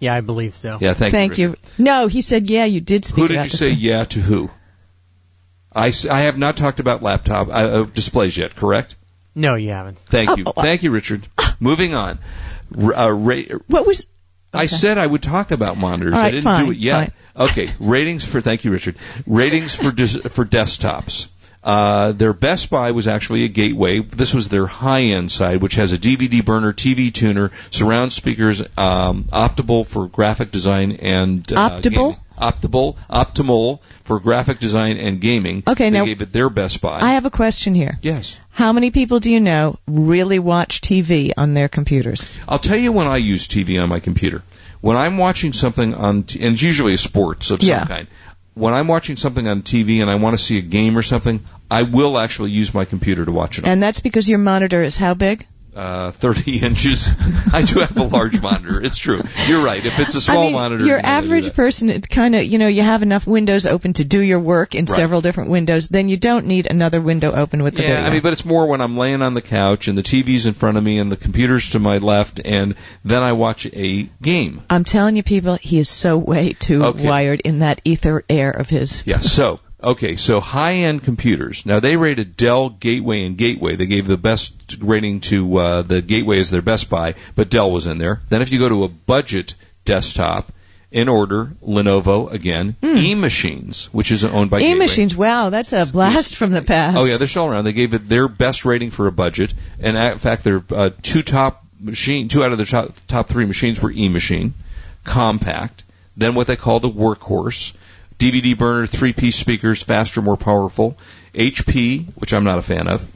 Yeah, 0.00 0.14
I 0.14 0.20
believe 0.20 0.54
so. 0.54 0.78
Yeah, 0.80 0.94
thank, 0.94 1.12
Thank 1.12 1.38
you. 1.38 1.42
you. 1.44 1.50
Richard. 1.50 1.78
No, 1.78 2.06
he 2.06 2.20
said, 2.22 2.48
yeah, 2.50 2.64
you 2.66 2.80
did 2.80 3.04
speak 3.04 3.22
Who 3.22 3.28
did 3.28 3.34
about 3.36 3.44
you 3.44 3.50
say 3.50 3.68
displays. 3.70 3.82
yeah 3.82 4.04
to 4.04 4.20
who? 4.20 4.50
I, 5.72 5.88
s- 5.88 6.06
I 6.06 6.20
have 6.20 6.38
not 6.38 6.56
talked 6.56 6.80
about 6.80 7.02
laptop 7.02 7.48
uh, 7.48 7.50
uh, 7.50 7.82
displays 7.84 8.36
yet, 8.38 8.54
correct? 8.54 8.94
No, 9.34 9.54
you 9.54 9.70
haven't. 9.70 9.98
Thank 9.98 10.30
Oh, 10.30 10.36
you. 10.36 10.44
oh, 10.46 10.52
Thank 10.62 10.82
you, 10.82 10.90
Richard. 10.90 11.26
Moving 11.60 11.94
on. 11.94 12.18
R- 12.76 12.94
uh, 12.94 13.10
ra- 13.10 13.58
What 13.66 13.86
was... 13.86 14.06
I 14.52 14.66
said 14.66 14.98
I 14.98 15.06
would 15.06 15.22
talk 15.22 15.50
about 15.50 15.76
monitors. 15.76 16.14
All 16.14 16.20
I 16.20 16.30
didn't 16.30 16.44
fine, 16.44 16.64
do 16.64 16.70
it 16.70 16.78
yet. 16.78 17.12
Okay, 17.38 17.72
ratings 17.78 18.24
for 18.24 18.40
thank 18.40 18.64
you, 18.64 18.70
Richard. 18.72 18.96
Ratings 19.26 19.74
for 19.74 19.92
dis, 19.92 20.16
for 20.16 20.44
desktops. 20.44 21.28
Uh, 21.68 22.12
their 22.12 22.32
best 22.32 22.70
buy 22.70 22.92
was 22.92 23.06
actually 23.06 23.44
a 23.44 23.48
gateway. 23.48 24.00
This 24.00 24.32
was 24.32 24.48
their 24.48 24.66
high 24.66 25.02
end 25.02 25.30
side, 25.30 25.60
which 25.60 25.74
has 25.74 25.92
a 25.92 25.98
DVD 25.98 26.42
burner, 26.42 26.72
TV 26.72 27.12
tuner, 27.12 27.50
surround 27.70 28.10
speakers, 28.12 28.62
um, 28.78 29.24
optimal 29.24 29.86
for 29.86 30.06
graphic 30.08 30.50
design 30.50 30.92
and 30.92 31.52
uh, 31.52 31.68
Optimal? 31.68 31.82
gaming. 31.82 32.16
Optimal, 32.38 32.96
optimal 33.10 33.80
for 34.04 34.18
graphic 34.20 34.60
design 34.60 34.96
and 34.96 35.20
gaming. 35.20 35.62
Okay, 35.66 35.90
they 35.90 35.98
now- 35.98 36.04
gave 36.06 36.22
it 36.22 36.32
their 36.32 36.48
best 36.48 36.80
buy. 36.80 37.00
I 37.02 37.12
have 37.12 37.26
a 37.26 37.30
question 37.30 37.74
here. 37.74 37.98
yes. 38.00 38.38
How 38.50 38.72
many 38.72 38.90
people 38.90 39.20
do 39.20 39.30
you 39.30 39.40
know 39.40 39.76
really 39.86 40.38
watch 40.38 40.80
TV 40.80 41.32
on 41.36 41.52
their 41.54 41.68
computers? 41.68 42.26
I'll 42.48 42.58
tell 42.58 42.78
you 42.78 42.92
when 42.92 43.06
I 43.08 43.18
use 43.18 43.46
TV 43.46 43.80
on 43.82 43.88
my 43.90 44.00
computer. 44.00 44.42
When 44.80 44.96
I'm 44.96 45.18
watching 45.18 45.52
something 45.52 45.94
on, 45.94 46.22
t- 46.22 46.40
and 46.44 46.54
it's 46.54 46.62
usually 46.62 46.96
sports 46.96 47.50
of 47.50 47.60
some 47.60 47.68
Yeah. 47.68 47.84
kind. 47.84 48.06
When 48.58 48.74
I'm 48.74 48.88
watching 48.88 49.16
something 49.16 49.46
on 49.46 49.62
TV 49.62 50.00
and 50.00 50.10
I 50.10 50.16
want 50.16 50.36
to 50.36 50.44
see 50.44 50.58
a 50.58 50.62
game 50.62 50.98
or 50.98 51.02
something, 51.02 51.40
I 51.70 51.82
will 51.82 52.18
actually 52.18 52.50
use 52.50 52.74
my 52.74 52.84
computer 52.84 53.24
to 53.24 53.30
watch 53.30 53.58
it 53.58 53.64
on. 53.64 53.70
And 53.70 53.82
that's 53.82 54.00
because 54.00 54.28
your 54.28 54.38
monitor 54.38 54.82
is 54.82 54.96
how 54.96 55.14
big? 55.14 55.46
Uh, 55.74 56.10
30 56.10 56.58
inches. 56.62 57.08
I 57.52 57.62
do 57.62 57.78
have 57.80 57.96
a 57.96 58.02
large 58.02 58.40
monitor. 58.42 58.82
It's 58.82 58.96
true. 58.96 59.22
You're 59.46 59.62
right. 59.62 59.84
If 59.84 60.00
it's 60.00 60.14
a 60.16 60.20
small 60.20 60.38
I 60.38 60.42
mean, 60.46 60.52
monitor, 60.54 60.84
your 60.84 60.96
you 60.96 61.02
know, 61.02 61.08
I 61.08 61.20
do 61.20 61.26
average 61.26 61.54
person, 61.54 61.90
it's 61.90 62.08
kind 62.08 62.34
of, 62.34 62.42
you 62.44 62.58
know, 62.58 62.66
you 62.66 62.82
have 62.82 63.02
enough 63.02 63.28
windows 63.28 63.64
open 63.66 63.92
to 63.92 64.04
do 64.04 64.18
your 64.20 64.40
work 64.40 64.74
in 64.74 64.86
Right. 64.86 64.96
several 64.96 65.20
different 65.20 65.50
windows, 65.50 65.88
then 65.88 66.08
you 66.08 66.16
don't 66.16 66.46
need 66.46 66.66
another 66.68 67.00
window 67.00 67.30
open 67.32 67.62
with 67.62 67.76
the 67.76 67.82
Yeah, 67.82 67.88
video. 67.96 68.06
I 68.06 68.10
mean, 68.10 68.22
but 68.22 68.32
it's 68.32 68.44
more 68.44 68.66
when 68.66 68.80
I'm 68.80 68.96
laying 68.96 69.22
on 69.22 69.34
the 69.34 69.42
couch 69.42 69.86
and 69.86 69.96
the 69.96 70.02
TV's 70.02 70.46
in 70.46 70.54
front 70.54 70.78
of 70.78 70.82
me 70.84 70.98
and 70.98 71.12
the 71.12 71.16
computer's 71.16 71.68
to 71.70 71.78
my 71.78 71.98
left, 71.98 72.40
and 72.44 72.74
then 73.04 73.22
I 73.22 73.32
watch 73.32 73.66
a 73.72 74.08
game. 74.20 74.62
I'm 74.68 74.84
telling 74.84 75.14
you, 75.14 75.22
people, 75.22 75.56
he 75.60 75.78
is 75.78 75.88
so 75.88 76.16
way 76.16 76.54
too 76.54 76.82
Okay. 76.86 77.06
wired 77.06 77.40
in 77.42 77.60
that 77.60 77.82
ether 77.84 78.24
air 78.28 78.50
of 78.50 78.68
his. 78.68 79.04
Yeah. 79.06 79.20
So 79.20 79.60
okay, 79.82 80.16
so 80.16 80.40
high-end 80.40 81.02
computers. 81.02 81.64
Now 81.66 81.80
they 81.80 81.96
rated 81.96 82.36
Dell, 82.36 82.70
Gateway, 82.70 83.24
and 83.24 83.36
Gateway. 83.36 83.76
They 83.76 83.86
gave 83.86 84.06
the 84.06 84.16
best 84.16 84.52
rating 84.80 85.20
to 85.22 85.56
uh, 85.56 85.82
the 85.82 86.02
Gateway 86.02 86.38
as 86.40 86.50
their 86.50 86.62
best 86.62 86.90
buy, 86.90 87.14
but 87.34 87.50
Dell 87.50 87.70
was 87.70 87.86
in 87.86 87.98
there. 87.98 88.20
Then 88.28 88.42
if 88.42 88.52
you 88.52 88.58
go 88.58 88.68
to 88.68 88.84
a 88.84 88.88
budget 88.88 89.54
desktop, 89.84 90.52
in 90.90 91.08
order, 91.08 91.52
Lenovo 91.62 92.32
again, 92.32 92.74
E-Machines, 92.82 93.86
which 93.92 94.10
is 94.10 94.24
owned 94.24 94.50
by 94.50 94.60
E 94.60 94.62
Gateway. 94.62 94.86
machines, 94.86 95.16
wow, 95.16 95.50
that's 95.50 95.72
a 95.72 95.84
blast 95.84 96.36
from 96.36 96.50
the 96.50 96.62
past. 96.62 96.96
Oh 96.96 97.04
yeah, 97.04 97.18
they're 97.18 97.26
still 97.26 97.46
around. 97.46 97.64
They 97.64 97.74
gave 97.74 97.92
it 97.94 98.08
their 98.08 98.26
best 98.28 98.64
rating 98.64 98.90
for 98.90 99.06
a 99.06 99.12
budget, 99.12 99.52
and 99.80 99.96
in 99.96 100.18
fact, 100.18 100.44
their 100.44 100.62
uh, 100.70 100.90
two 101.02 101.22
top 101.22 101.64
machine, 101.78 102.28
two 102.28 102.42
out 102.42 102.52
of 102.52 102.58
the 102.58 102.64
top, 102.64 102.94
top 103.06 103.28
three 103.28 103.44
machines 103.44 103.80
were 103.80 103.90
E-machine, 103.90 104.54
Compaq. 105.04 105.70
Then 106.16 106.34
what 106.34 106.46
they 106.46 106.56
call 106.56 106.80
the 106.80 106.90
workhorse, 106.90 107.74
DVD 108.18 108.56
burner, 108.56 108.86
three-piece 108.86 109.36
speakers, 109.36 109.82
faster, 109.82 110.20
more 110.22 110.36
powerful. 110.36 110.96
HP, 111.34 112.06
which 112.16 112.32
I'm 112.32 112.44
not 112.44 112.58
a 112.58 112.62
fan 112.62 112.88
of. 112.88 113.06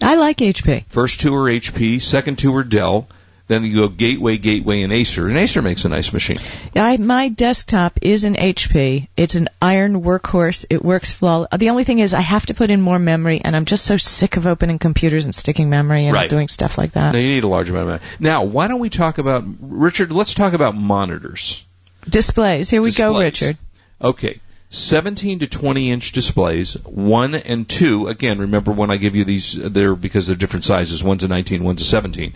I 0.00 0.16
like 0.16 0.38
HP. 0.38 0.84
First 0.86 1.20
two 1.20 1.34
are 1.34 1.50
HP, 1.50 2.00
second 2.00 2.38
two 2.38 2.54
are 2.56 2.64
Dell. 2.64 3.08
Then 3.48 3.64
you 3.64 3.74
go 3.74 3.88
Gateway, 3.88 4.38
Gateway, 4.38 4.82
and 4.82 4.92
Acer. 4.92 5.28
And 5.28 5.36
Acer 5.36 5.62
makes 5.62 5.84
a 5.84 5.88
nice 5.88 6.12
machine. 6.12 6.38
I, 6.76 6.96
my 6.96 7.28
desktop 7.28 7.98
is 8.00 8.24
an 8.24 8.34
HP. 8.36 9.08
It's 9.16 9.34
an 9.34 9.48
iron 9.60 10.00
workhorse. 10.00 10.64
It 10.70 10.82
works 10.82 11.12
flawless. 11.12 11.48
The 11.58 11.70
only 11.70 11.84
thing 11.84 11.98
is 11.98 12.14
I 12.14 12.20
have 12.20 12.46
to 12.46 12.54
put 12.54 12.70
in 12.70 12.80
more 12.80 12.98
memory, 13.00 13.40
and 13.44 13.54
I'm 13.54 13.64
just 13.64 13.84
so 13.84 13.96
sick 13.96 14.36
of 14.36 14.46
opening 14.46 14.78
computers 14.78 15.24
and 15.24 15.34
sticking 15.34 15.68
memory 15.68 16.06
and 16.06 16.14
Right. 16.14 16.30
doing 16.30 16.48
stuff 16.48 16.78
like 16.78 16.92
that. 16.92 17.12
Now 17.12 17.18
you 17.18 17.28
need 17.28 17.44
a 17.44 17.48
large 17.48 17.68
amount 17.68 17.82
of 17.82 17.88
money. 17.88 18.02
Now, 18.20 18.44
why 18.44 18.68
don't 18.68 18.80
we 18.80 18.90
talk 18.90 19.18
about 19.18 19.44
Richard? 19.60 20.12
Let's 20.12 20.34
talk 20.34 20.52
about 20.52 20.76
monitors. 20.76 21.64
Displays. 22.08 22.70
Here 22.70 22.80
we 22.80 22.92
go, 22.92 23.18
Richard. 23.18 23.58
Okay. 24.00 24.40
17 24.72 25.40
to 25.40 25.46
20 25.46 25.90
inch 25.90 26.12
displays, 26.12 26.74
1 26.84 27.34
and 27.34 27.68
2. 27.68 28.08
Again, 28.08 28.38
remember 28.38 28.72
when 28.72 28.90
I 28.90 28.96
give 28.96 29.14
you 29.14 29.24
these, 29.24 29.58
uh, 29.58 29.68
they're 29.70 29.94
because 29.94 30.26
they're 30.26 30.36
different 30.36 30.64
sizes. 30.64 31.04
One's 31.04 31.22
a 31.24 31.28
19, 31.28 31.62
one's 31.62 31.82
a 31.82 31.84
17. 31.84 32.32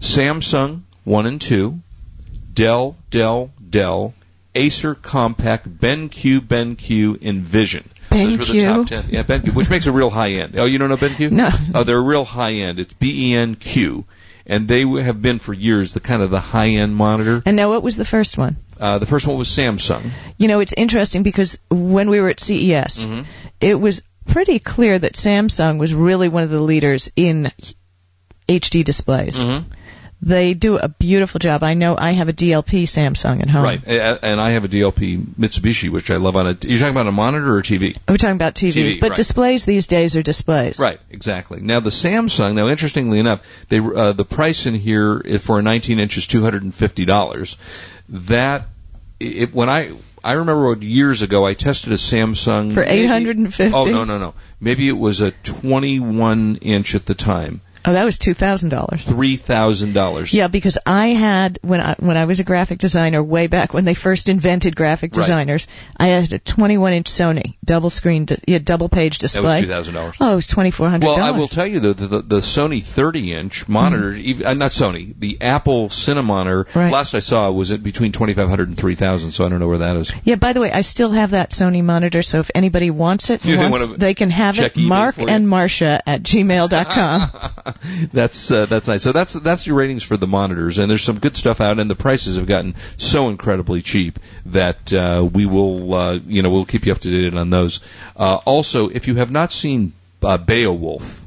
Samsung, 0.00 0.80
1 1.04 1.26
and 1.26 1.40
2. 1.40 1.78
Dell, 2.52 2.96
Dell, 3.10 3.52
Dell. 3.70 4.14
Acer 4.56 4.94
Compaq, 4.94 5.62
BenQ, 5.68 6.40
BenQ, 6.40 7.22
Envision. 7.22 7.88
Those 8.10 8.38
were 8.38 8.44
the 8.44 8.52
BenQ? 8.52 8.62
top 8.62 8.86
10. 8.86 9.04
Yeah, 9.10 9.22
BenQ, 9.22 9.54
which 9.54 9.70
makes 9.70 9.86
a 9.86 9.92
real 9.92 10.10
high 10.10 10.32
end. 10.32 10.58
Oh, 10.58 10.64
you 10.64 10.78
don't 10.78 10.88
know 10.88 10.96
BenQ? 10.96 11.30
No. 11.30 11.50
Oh, 11.74 11.84
they're 11.84 11.98
a 11.98 12.02
real 12.02 12.24
high 12.24 12.54
end. 12.54 12.80
It's 12.80 12.92
B-E-N-Q. 12.94 14.06
And 14.46 14.66
they 14.66 14.86
have 14.86 15.20
been 15.20 15.38
for 15.40 15.52
years 15.52 15.92
the 15.92 16.00
kind 16.00 16.22
of 16.22 16.30
the 16.30 16.40
high 16.40 16.68
end 16.68 16.96
monitor. 16.96 17.42
And 17.44 17.56
now, 17.56 17.68
what 17.68 17.82
was 17.82 17.96
the 17.96 18.04
first 18.04 18.38
one? 18.38 18.56
Uh, 18.78 18.98
the 18.98 19.06
first 19.06 19.26
one 19.26 19.36
was 19.38 19.48
Samsung. 19.48 20.10
You 20.36 20.48
know, 20.48 20.60
it's 20.60 20.74
interesting 20.76 21.22
because 21.22 21.58
when 21.70 22.10
we 22.10 22.20
were 22.20 22.28
at 22.28 22.40
CES, 22.40 23.06
Mhm. 23.06 23.24
it 23.60 23.80
was 23.80 24.02
pretty 24.26 24.58
clear 24.58 24.98
that 24.98 25.14
Samsung 25.14 25.78
was 25.78 25.94
really 25.94 26.28
one 26.28 26.42
of 26.42 26.50
the 26.50 26.60
leaders 26.60 27.10
in 27.16 27.52
HD 28.48 28.82
displays. 28.84 29.38
Mhm. 29.38 29.64
They 30.22 30.54
do 30.54 30.78
a 30.78 30.88
beautiful 30.88 31.38
job. 31.38 31.62
I 31.62 31.74
know 31.74 31.94
I 31.96 32.12
have 32.12 32.30
a 32.30 32.32
DLP 32.32 32.84
Samsung 32.84 33.42
at 33.42 33.50
home. 33.50 33.62
Right, 33.62 33.86
and 33.86 34.40
I 34.40 34.52
have 34.52 34.64
a 34.64 34.68
DLP 34.68 35.18
Mitsubishi, 35.38 35.90
which 35.90 36.10
I 36.10 36.16
love 36.16 36.36
on 36.36 36.46
a. 36.46 36.56
You're 36.62 36.78
talking 36.78 36.88
about 36.88 37.06
a 37.06 37.12
monitor 37.12 37.54
or 37.54 37.58
a 37.58 37.62
TV? 37.62 37.94
We're 38.08 38.16
talking 38.16 38.34
about 38.34 38.54
TVs, 38.54 38.94
TV, 38.94 39.00
but 39.00 39.10
right. 39.10 39.16
displays 39.16 39.66
these 39.66 39.86
days 39.88 40.16
are 40.16 40.22
displays. 40.22 40.78
Right, 40.78 40.98
exactly. 41.10 41.60
Now 41.60 41.80
the 41.80 41.90
Samsung. 41.90 42.54
Now, 42.54 42.68
interestingly 42.68 43.18
enough, 43.18 43.42
they 43.68 43.78
uh, 43.78 44.12
the 44.12 44.24
price 44.24 44.64
in 44.64 44.74
here 44.74 45.22
for 45.38 45.58
a 45.58 45.62
19 45.62 45.98
inch 45.98 46.16
is 46.16 46.26
250 46.26 47.04
dollars. 47.04 47.58
That 48.08 48.66
it, 49.20 49.54
when 49.54 49.68
I 49.68 49.92
I 50.22 50.32
remember 50.32 50.76
years 50.84 51.22
ago 51.22 51.46
I 51.46 51.54
tested 51.54 51.92
a 51.92 51.96
Samsung 51.96 52.74
For 52.74 52.80
maybe- 52.80 53.04
850? 53.04 53.74
Oh 53.74 53.84
no 53.84 54.04
no 54.04 54.18
no. 54.18 54.34
Maybe 54.60 54.88
it 54.88 54.98
was 54.98 55.20
a 55.20 55.30
21 55.30 56.56
inch 56.56 56.94
at 56.94 57.06
the 57.06 57.14
time. 57.14 57.60
Oh, 57.86 57.92
that 57.92 58.04
was 58.04 58.18
two 58.18 58.34
thousand 58.34 58.70
dollars. 58.70 59.04
Three 59.04 59.36
thousand 59.36 59.92
dollars. 59.92 60.32
Yeah, 60.34 60.48
because 60.48 60.76
I 60.84 61.08
had 61.08 61.58
when 61.62 61.80
I 61.80 61.94
when 61.98 62.16
I 62.16 62.24
was 62.24 62.40
a 62.40 62.44
graphic 62.44 62.78
designer 62.78 63.22
way 63.22 63.46
back 63.46 63.72
when 63.74 63.84
they 63.84 63.94
first 63.94 64.28
invented 64.28 64.74
graphic 64.74 65.14
Right. 65.16 65.22
designers, 65.22 65.66
I 65.96 66.08
had 66.08 66.32
a 66.32 66.38
21 66.38 66.92
inch 66.94 67.10
Sony 67.10 67.54
double 67.64 67.90
screen, 67.90 68.26
yeah, 68.46 68.58
double 68.58 68.88
page 68.88 69.18
display. 69.18 69.42
That 69.42 69.52
was 69.54 69.60
two 69.62 69.66
thousand 69.68 69.94
dollars. 69.94 70.16
Oh, 70.20 70.32
it 70.32 70.36
was 70.36 70.46
twenty 70.46 70.70
four 70.70 70.88
hundred 70.88 71.06
Well. 71.06 71.20
I 71.22 71.30
will 71.32 71.48
tell 71.48 71.66
you 71.66 71.80
though, 71.80 71.92
the, 71.92 72.06
the, 72.06 72.22
the 72.22 72.36
Sony 72.40 72.82
30 72.82 73.32
inch 73.32 73.68
monitor, 73.68 74.12
even, 74.14 74.46
uh, 74.46 74.54
not 74.54 74.70
Sony, 74.72 75.14
the 75.18 75.38
Apple 75.40 75.88
Cinemonitor, 75.88 76.74
Right. 76.74 76.92
last 76.92 77.14
I 77.14 77.20
saw 77.20 77.50
was 77.50 77.72
at 77.72 77.82
between 77.82 78.12
2,500 78.12 78.68
and 78.68 78.76
3,000, 78.76 79.30
so 79.32 79.44
I 79.46 79.48
don't 79.48 79.60
know 79.60 79.68
where 79.68 79.78
that 79.78 79.96
is. 79.96 80.12
Yeah, 80.24 80.34
by 80.36 80.52
the 80.52 80.60
way, 80.60 80.72
I 80.72 80.80
still 80.80 81.12
have 81.12 81.30
that 81.30 81.50
Sony 81.50 81.82
monitor, 81.84 82.22
so 82.22 82.40
if 82.40 82.50
anybody 82.54 82.90
wants 82.90 83.30
it, 83.30 83.42
Do 83.42 83.50
you 83.50 83.56
think 83.58 83.70
wants- 83.72 83.90
of- 83.90 83.98
they 84.00 84.14
can 84.14 84.30
have 84.30 84.58
it. 84.58 84.76
Mark 84.76 85.18
and 85.18 85.46
Marsha 85.46 86.00
at 86.06 86.22
gmail.com. 86.22 87.30
that's 88.12 88.50
uh, 88.50 88.66
that's 88.66 88.88
nice. 88.88 89.02
So 89.02 89.12
that's 89.12 89.34
that's 89.34 89.66
your 89.66 89.76
ratings 89.76 90.02
for 90.02 90.16
the 90.16 90.26
monitors, 90.26 90.78
and 90.78 90.90
there's 90.90 91.02
some 91.02 91.18
good 91.18 91.36
stuff 91.36 91.60
out, 91.60 91.78
and 91.78 91.90
the 91.90 91.94
prices 91.94 92.36
have 92.36 92.46
gotten 92.46 92.74
so 92.96 93.28
incredibly 93.28 93.82
cheap 93.82 94.18
that 94.46 94.92
uh, 94.92 95.28
we 95.30 95.46
will 95.46 95.94
uh, 95.94 96.18
you 96.26 96.42
know 96.42 96.50
we'll 96.50 96.64
keep 96.64 96.86
you 96.86 96.92
up 96.92 96.98
to 97.00 97.10
date 97.10 97.36
on 97.36 97.50
those. 97.50 97.80
Uh, 98.16 98.36
also, 98.44 98.88
if 98.88 99.08
you 99.08 99.16
have 99.16 99.30
not 99.30 99.52
seen 99.52 99.92
uh, 100.22 100.38
Beowulf 100.38 101.26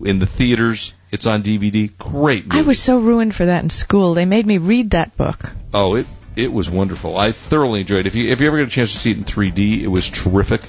in 0.00 0.18
the 0.18 0.26
theaters, 0.26 0.92
it's 1.10 1.26
on 1.26 1.42
DVD. 1.42 1.90
Great. 1.96 2.46
Movie. 2.46 2.58
I 2.58 2.62
was 2.62 2.78
so 2.78 2.98
ruined 2.98 3.34
for 3.34 3.46
that 3.46 3.62
in 3.62 3.70
school. 3.70 4.14
They 4.14 4.24
made 4.24 4.46
me 4.46 4.58
read 4.58 4.90
that 4.90 5.16
book. 5.16 5.52
Oh, 5.72 5.96
it 5.96 6.06
it 6.36 6.52
was 6.52 6.68
wonderful. 6.70 7.16
I 7.16 7.32
thoroughly 7.32 7.80
enjoyed 7.80 8.00
it. 8.00 8.06
If 8.06 8.14
you 8.14 8.30
if 8.32 8.40
you 8.40 8.46
ever 8.48 8.58
get 8.58 8.68
a 8.68 8.70
chance 8.70 8.92
to 8.92 8.98
see 8.98 9.10
it 9.12 9.18
in 9.18 9.24
3D, 9.24 9.82
it 9.82 9.88
was 9.88 10.10
terrific. 10.10 10.62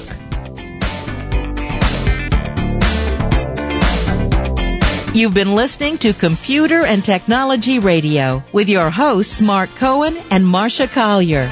You've 5.14 5.34
been 5.34 5.56
listening 5.56 5.98
to 6.00 6.14
Computer 6.14 6.86
and 6.86 7.04
Technology 7.04 7.80
Radio 7.80 8.46
with 8.54 8.70
your 8.70 8.90
hosts 8.90 9.42
Mark 9.42 9.70
Cohen 9.76 10.16
and 10.30 10.46
Marsha 10.46 10.90
Collier. 10.90 11.52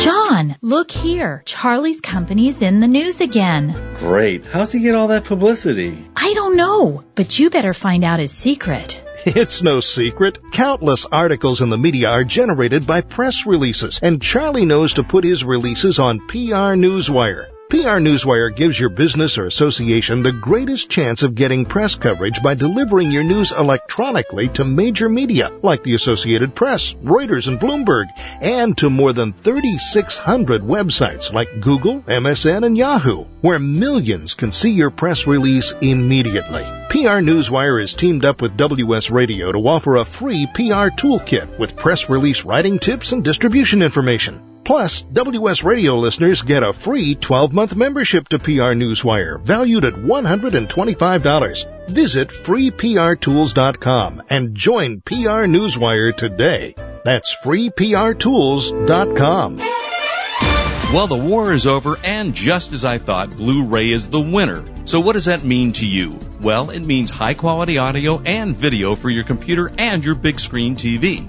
John, 0.00 0.56
look 0.60 0.90
here. 0.90 1.44
Charlie's 1.46 2.00
company's 2.00 2.60
in 2.60 2.80
the 2.80 2.88
news 2.88 3.20
again. 3.20 3.76
Great. 4.00 4.44
How's 4.44 4.72
he 4.72 4.80
get 4.80 4.96
all 4.96 5.06
that 5.08 5.22
publicity? 5.22 6.04
I 6.16 6.32
don't 6.32 6.56
know, 6.56 7.04
but 7.14 7.38
you 7.38 7.48
better 7.48 7.72
find 7.72 8.02
out 8.02 8.18
his 8.18 8.32
secret. 8.32 9.00
It's 9.24 9.62
no 9.62 9.78
secret. 9.78 10.50
Countless 10.50 11.06
articles 11.06 11.60
in 11.60 11.70
the 11.70 11.78
media 11.78 12.10
are 12.10 12.24
generated 12.24 12.88
by 12.88 13.02
press 13.02 13.46
releases, 13.46 14.00
and 14.02 14.20
Charlie 14.20 14.66
knows 14.66 14.94
to 14.94 15.04
put 15.04 15.22
his 15.22 15.44
releases 15.44 16.00
on 16.00 16.26
PR 16.26 16.74
Newswire. 16.74 17.51
PR 17.72 18.02
Newswire 18.04 18.54
gives 18.54 18.78
your 18.78 18.90
business 18.90 19.38
or 19.38 19.46
association 19.46 20.22
the 20.22 20.30
greatest 20.30 20.90
chance 20.90 21.22
of 21.22 21.34
getting 21.34 21.64
press 21.64 21.94
coverage 21.94 22.42
by 22.42 22.52
delivering 22.52 23.10
your 23.10 23.24
news 23.24 23.50
electronically 23.50 24.48
to 24.48 24.62
major 24.66 25.08
media 25.08 25.48
like 25.62 25.82
the 25.82 25.94
Associated 25.94 26.54
Press, 26.54 26.92
Reuters, 26.92 27.48
and 27.48 27.58
Bloomberg, 27.58 28.08
and 28.42 28.76
to 28.76 28.90
more 28.90 29.14
than 29.14 29.32
3,600 29.32 30.60
websites 30.60 31.32
like 31.32 31.62
Google, 31.62 32.02
MSN, 32.02 32.66
and 32.66 32.76
Yahoo, 32.76 33.24
where 33.40 33.58
millions 33.58 34.34
can 34.34 34.52
see 34.52 34.72
your 34.72 34.90
press 34.90 35.26
release 35.26 35.72
immediately. 35.80 36.64
PR 36.90 37.24
Newswire 37.24 37.82
is 37.82 37.94
teamed 37.94 38.26
up 38.26 38.42
with 38.42 38.58
WS 38.58 39.10
Radio 39.10 39.50
to 39.50 39.66
offer 39.66 39.96
a 39.96 40.04
free 40.04 40.46
PR 40.46 40.92
toolkit 40.92 41.58
with 41.58 41.74
press 41.74 42.10
release 42.10 42.44
writing 42.44 42.78
tips 42.78 43.12
and 43.12 43.24
distribution 43.24 43.80
information. 43.80 44.51
Plus, 44.72 45.02
WS 45.02 45.64
Radio 45.64 45.96
listeners 45.96 46.40
get 46.40 46.62
a 46.62 46.72
free 46.72 47.14
12-month 47.14 47.76
membership 47.76 48.26
to 48.28 48.38
PR 48.38 48.72
Newswire, 48.72 49.38
valued 49.38 49.84
at 49.84 49.92
$125. 49.92 51.90
Visit 51.90 52.30
freeprtools.com 52.30 54.22
and 54.30 54.54
join 54.54 55.02
PR 55.02 55.44
Newswire 55.44 56.16
today. 56.16 56.74
That's 57.04 57.36
freeprtools.com. 57.44 59.56
Well, 59.58 61.06
the 61.06 61.22
war 61.22 61.52
is 61.52 61.66
over, 61.66 61.98
and 62.02 62.34
just 62.34 62.72
as 62.72 62.86
I 62.86 62.96
thought, 62.96 63.36
Blu-ray 63.36 63.90
is 63.90 64.08
the 64.08 64.22
winner. 64.22 64.64
So 64.86 65.00
what 65.00 65.12
does 65.12 65.26
that 65.26 65.44
mean 65.44 65.74
to 65.74 65.86
you? 65.86 66.18
Well, 66.40 66.70
it 66.70 66.80
means 66.80 67.10
high 67.10 67.34
quality 67.34 67.76
audio 67.76 68.22
and 68.22 68.56
video 68.56 68.94
for 68.94 69.10
your 69.10 69.24
computer 69.24 69.70
and 69.76 70.02
your 70.02 70.14
big 70.14 70.40
screen 70.40 70.76
TV. 70.76 71.28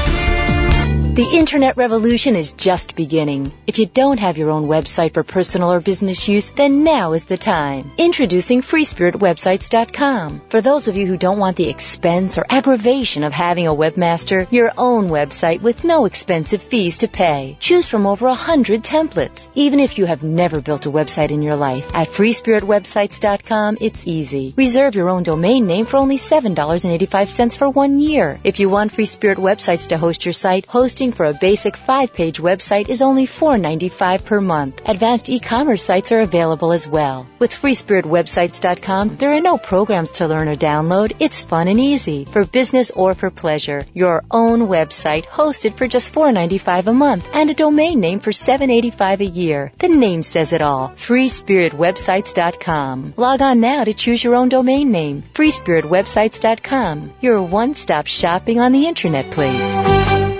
The 1.21 1.37
internet 1.37 1.77
revolution 1.77 2.35
is 2.35 2.51
just 2.53 2.95
beginning. 2.95 3.51
If 3.67 3.77
you 3.77 3.85
don't 3.85 4.19
have 4.19 4.39
your 4.39 4.49
own 4.49 4.67
website 4.67 5.13
for 5.13 5.23
personal 5.23 5.71
or 5.71 5.79
business 5.79 6.27
use, 6.27 6.49
then 6.49 6.83
now 6.83 7.13
is 7.13 7.25
the 7.25 7.37
time. 7.37 7.91
Introducing 7.99 8.63
FreeSpiritWebsites.com. 8.63 10.41
For 10.49 10.61
those 10.61 10.87
of 10.87 10.97
you 10.97 11.05
who 11.05 11.17
don't 11.17 11.37
want 11.37 11.57
the 11.57 11.69
expense 11.69 12.39
or 12.39 12.45
aggravation 12.49 13.23
of 13.23 13.33
having 13.33 13.67
a 13.67 13.75
webmaster, 13.75 14.51
your 14.51 14.71
own 14.79 15.09
website 15.09 15.61
with 15.61 15.83
no 15.83 16.05
expensive 16.05 16.63
fees 16.63 16.97
to 16.97 17.07
pay. 17.07 17.55
Choose 17.59 17.85
from 17.85 18.07
over 18.07 18.25
a 18.25 18.33
hundred 18.33 18.81
templates. 18.81 19.47
Even 19.53 19.79
if 19.79 19.99
you 19.99 20.07
have 20.07 20.23
never 20.23 20.59
built 20.59 20.87
a 20.87 20.91
website 20.91 21.29
in 21.29 21.43
your 21.43 21.55
life, 21.55 21.93
at 21.93 22.07
FreeSpiritWebsites.com, 22.07 23.77
it's 23.79 24.07
easy. 24.07 24.55
Reserve 24.57 24.95
your 24.95 25.09
own 25.09 25.21
domain 25.21 25.67
name 25.67 25.85
for 25.85 25.97
only 25.97 26.17
$7.85 26.17 27.57
for 27.57 27.69
one 27.69 27.99
year. 27.99 28.39
If 28.43 28.59
you 28.59 28.69
want 28.69 28.91
Free 28.91 29.05
Spirit 29.05 29.37
Websites 29.37 29.89
to 29.89 29.99
host 29.99 30.25
your 30.25 30.33
site, 30.33 30.65
hosting 30.65 31.10
for 31.11 31.25
a 31.25 31.33
basic 31.33 31.75
five-page 31.77 32.39
website 32.39 32.89
is 32.89 33.01
only 33.01 33.25
$4.95 33.27 34.25
per 34.25 34.41
month. 34.41 34.81
Advanced 34.85 35.29
e-commerce 35.29 35.83
sites 35.83 36.11
are 36.11 36.21
available 36.21 36.71
as 36.71 36.87
well. 36.87 37.27
With 37.39 37.51
FreeSpiritWebsites.com, 37.51 39.17
there 39.17 39.35
are 39.35 39.41
no 39.41 39.57
programs 39.57 40.11
to 40.13 40.27
learn 40.27 40.47
or 40.47 40.55
download. 40.55 41.15
It's 41.19 41.41
fun 41.41 41.67
and 41.67 41.79
easy 41.79 42.25
for 42.25 42.45
business 42.45 42.91
or 42.91 43.15
for 43.15 43.29
pleasure. 43.29 43.85
Your 43.93 44.23
own 44.31 44.61
website 44.61 45.25
hosted 45.25 45.77
for 45.77 45.87
just 45.87 46.13
$4.95 46.13 46.87
a 46.87 46.93
month 46.93 47.29
and 47.33 47.49
a 47.49 47.53
domain 47.53 47.99
name 47.99 48.19
for 48.19 48.31
$7.85 48.31 49.19
a 49.19 49.25
year. 49.25 49.71
The 49.77 49.89
name 49.89 50.21
says 50.21 50.53
it 50.53 50.61
all. 50.61 50.93
FreeSpiritWebsites.com. 50.95 53.15
Log 53.17 53.41
on 53.41 53.59
now 53.59 53.83
to 53.83 53.93
choose 53.93 54.23
your 54.23 54.35
own 54.35 54.47
domain 54.49 54.91
name. 54.91 55.23
FreeSpiritWebsites.com. 55.33 57.13
Your 57.21 57.41
one-stop 57.41 58.05
shopping 58.07 58.59
on 58.59 58.71
the 58.71 58.87
internet 58.87 59.31
place. 59.31 60.30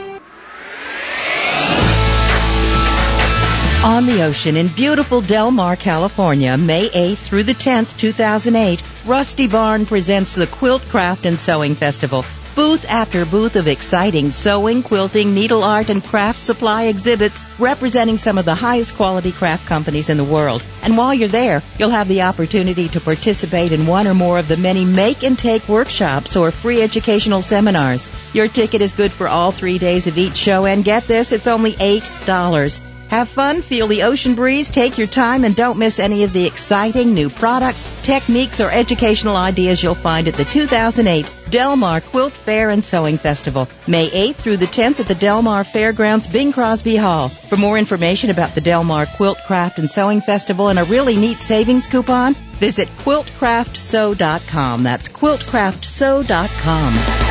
On 3.83 4.05
the 4.05 4.21
ocean 4.21 4.57
in 4.57 4.67
beautiful 4.67 5.21
Del 5.21 5.49
Mar, 5.49 5.75
California, 5.75 6.55
May 6.55 6.89
8th 6.89 7.17
through 7.17 7.45
the 7.45 7.55
10th, 7.55 7.97
2008, 7.97 8.83
Rusty 9.07 9.47
Barn 9.47 9.87
presents 9.87 10.35
the 10.35 10.45
Quilt 10.45 10.83
Craft 10.83 11.25
and 11.25 11.41
Sewing 11.41 11.73
Festival. 11.73 12.23
Booth 12.53 12.85
after 12.87 13.25
booth 13.25 13.55
of 13.55 13.67
exciting 13.67 14.29
sewing, 14.29 14.83
quilting, 14.83 15.33
needle 15.33 15.63
art, 15.63 15.89
and 15.89 16.03
craft 16.03 16.37
supply 16.37 16.83
exhibits 16.83 17.41
representing 17.57 18.19
some 18.19 18.37
of 18.37 18.45
the 18.45 18.53
highest 18.53 18.95
quality 18.97 19.31
craft 19.31 19.65
companies 19.65 20.09
in 20.09 20.17
the 20.17 20.23
world. 20.23 20.61
And 20.83 20.95
while 20.95 21.15
you're 21.15 21.27
there, 21.27 21.63
you'll 21.79 21.89
have 21.89 22.07
the 22.07 22.21
opportunity 22.21 22.87
to 22.89 23.01
participate 23.01 23.71
in 23.71 23.87
one 23.87 24.05
or 24.05 24.13
more 24.13 24.37
of 24.37 24.47
the 24.47 24.57
many 24.57 24.85
make 24.85 25.23
and 25.23 25.39
take 25.39 25.67
workshops 25.67 26.35
or 26.35 26.51
free 26.51 26.83
educational 26.83 27.41
seminars. 27.41 28.11
Your 28.31 28.47
ticket 28.47 28.81
is 28.81 28.93
good 28.93 29.11
for 29.11 29.27
all 29.27 29.49
three 29.49 29.79
days 29.79 30.05
of 30.05 30.19
each 30.19 30.37
show, 30.37 30.67
and 30.67 30.85
get 30.85 31.05
this, 31.05 31.31
it's 31.31 31.47
only 31.47 31.73
$8. 31.73 32.79
Have 33.11 33.27
fun, 33.27 33.61
feel 33.61 33.87
the 33.87 34.03
ocean 34.03 34.35
breeze, 34.35 34.69
take 34.69 34.97
your 34.97 35.05
time, 35.05 35.43
and 35.43 35.53
don't 35.53 35.77
miss 35.77 35.99
any 35.99 36.23
of 36.23 36.31
the 36.31 36.45
exciting 36.45 37.13
new 37.13 37.29
products, 37.29 37.85
techniques, 38.03 38.61
or 38.61 38.71
educational 38.71 39.35
ideas 39.35 39.83
you'll 39.83 39.95
find 39.95 40.29
at 40.29 40.35
the 40.35 40.45
2008 40.45 41.29
Del 41.49 41.75
Mar 41.75 41.99
Quilt 41.99 42.31
Fair 42.31 42.69
and 42.69 42.85
Sewing 42.85 43.17
Festival, 43.17 43.67
May 43.85 44.09
8th 44.09 44.35
through 44.35 44.55
the 44.55 44.65
10th 44.65 45.01
at 45.01 45.07
the 45.07 45.15
Del 45.15 45.41
Mar 45.41 45.65
Fairgrounds, 45.65 46.25
Bing 46.25 46.53
Crosby 46.53 46.95
Hall. 46.95 47.27
For 47.27 47.57
more 47.57 47.77
information 47.77 48.29
about 48.29 48.55
the 48.55 48.61
Del 48.61 48.85
Mar 48.85 49.05
Quilt 49.05 49.39
Craft 49.45 49.79
and 49.79 49.91
Sewing 49.91 50.21
Festival 50.21 50.69
and 50.69 50.79
a 50.79 50.85
really 50.85 51.17
neat 51.17 51.41
savings 51.41 51.87
coupon, 51.87 52.33
visit 52.33 52.87
quiltcraftsew.com. 52.99 54.83
That's 54.83 55.09
quiltcraftsew.com. 55.09 57.30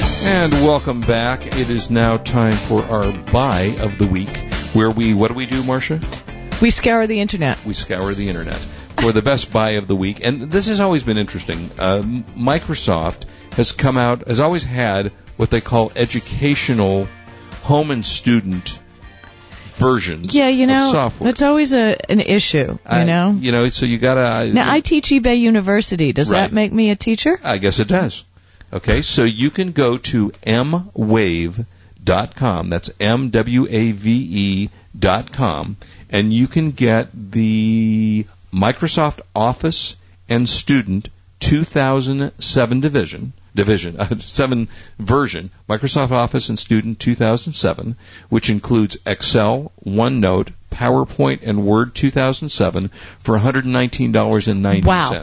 And 0.23 0.51
welcome 0.53 1.01
back. 1.01 1.45
It 1.47 1.69
is 1.69 1.89
now 1.89 2.17
time 2.17 2.53
for 2.53 2.83
our 2.83 3.11
buy 3.31 3.75
of 3.81 3.97
the 3.97 4.07
week, 4.07 4.29
where 4.73 4.89
we, 4.91 5.13
what 5.13 5.29
do 5.29 5.33
we 5.33 5.45
do, 5.45 5.61
Marsha? 5.63 5.99
We 6.61 6.69
scour 6.69 7.07
the 7.07 7.19
internet. 7.19 7.63
We 7.65 7.73
scour 7.73 8.13
the 8.13 8.27
internet 8.29 8.57
for 9.01 9.11
the 9.11 9.21
best 9.21 9.51
buy 9.51 9.71
of 9.71 9.87
the 9.87 9.95
week. 9.95 10.19
And 10.23 10.51
this 10.51 10.67
has 10.67 10.79
always 10.79 11.03
been 11.03 11.17
interesting. 11.17 11.69
Uh, 11.79 12.01
Microsoft 12.01 13.25
has 13.53 13.71
come 13.71 13.97
out, 13.97 14.27
has 14.27 14.39
always 14.39 14.63
had 14.63 15.07
what 15.37 15.49
they 15.49 15.61
call 15.61 15.91
educational 15.95 17.07
home 17.63 17.89
and 17.91 18.05
student 18.05 18.79
versions 19.75 20.35
Yeah, 20.35 20.49
you 20.49 20.67
know, 20.67 20.85
of 20.87 20.91
software. 20.91 21.29
that's 21.31 21.41
always 21.41 21.73
a 21.73 21.97
an 22.11 22.19
issue, 22.19 22.57
you 22.73 22.79
I- 22.85 23.05
know. 23.05 23.35
you 23.39 23.51
know, 23.51 23.67
so 23.69 23.87
you 23.87 23.97
gotta. 23.97 24.51
Now, 24.53 24.71
I 24.71 24.81
teach 24.81 25.09
eBay 25.09 25.39
University. 25.39 26.13
Does 26.13 26.29
Right. 26.29 26.41
that 26.41 26.53
make 26.53 26.71
me 26.71 26.91
a 26.91 26.95
teacher? 26.95 27.39
I 27.43 27.57
guess 27.57 27.79
it 27.79 27.87
does. 27.87 28.23
Okay, 28.73 29.01
so 29.01 29.25
you 29.25 29.49
can 29.49 29.73
go 29.73 29.97
to 29.97 30.29
mwave.com. 30.45 31.59
That's 32.69 32.89
M 32.99 33.29
W 33.29 33.67
A 33.69 33.91
V 33.91 34.27
E 34.31 34.69
dot 34.97 35.31
com, 35.33 35.77
and 36.09 36.33
you 36.33 36.47
can 36.47 36.71
get 36.71 37.09
the 37.13 38.25
Microsoft 38.53 39.19
Office 39.35 39.97
and 40.29 40.47
Student 40.47 41.09
2007 41.41 42.79
division 42.79 43.33
division 43.53 43.99
uh, 43.99 44.07
seven 44.19 44.69
version 44.99 45.49
Microsoft 45.67 46.11
Office 46.11 46.49
and 46.49 46.57
Student 46.57 46.99
2007, 46.99 47.95
which 48.29 48.49
includes 48.49 48.97
Excel, 49.05 49.71
OneNote, 49.85 50.53
PowerPoint, 50.71 51.39
and 51.43 51.65
Word 51.65 51.93
2007 51.95 52.87
for 53.19 53.37
$119.90. 53.37 54.85
Wow. 54.85 55.21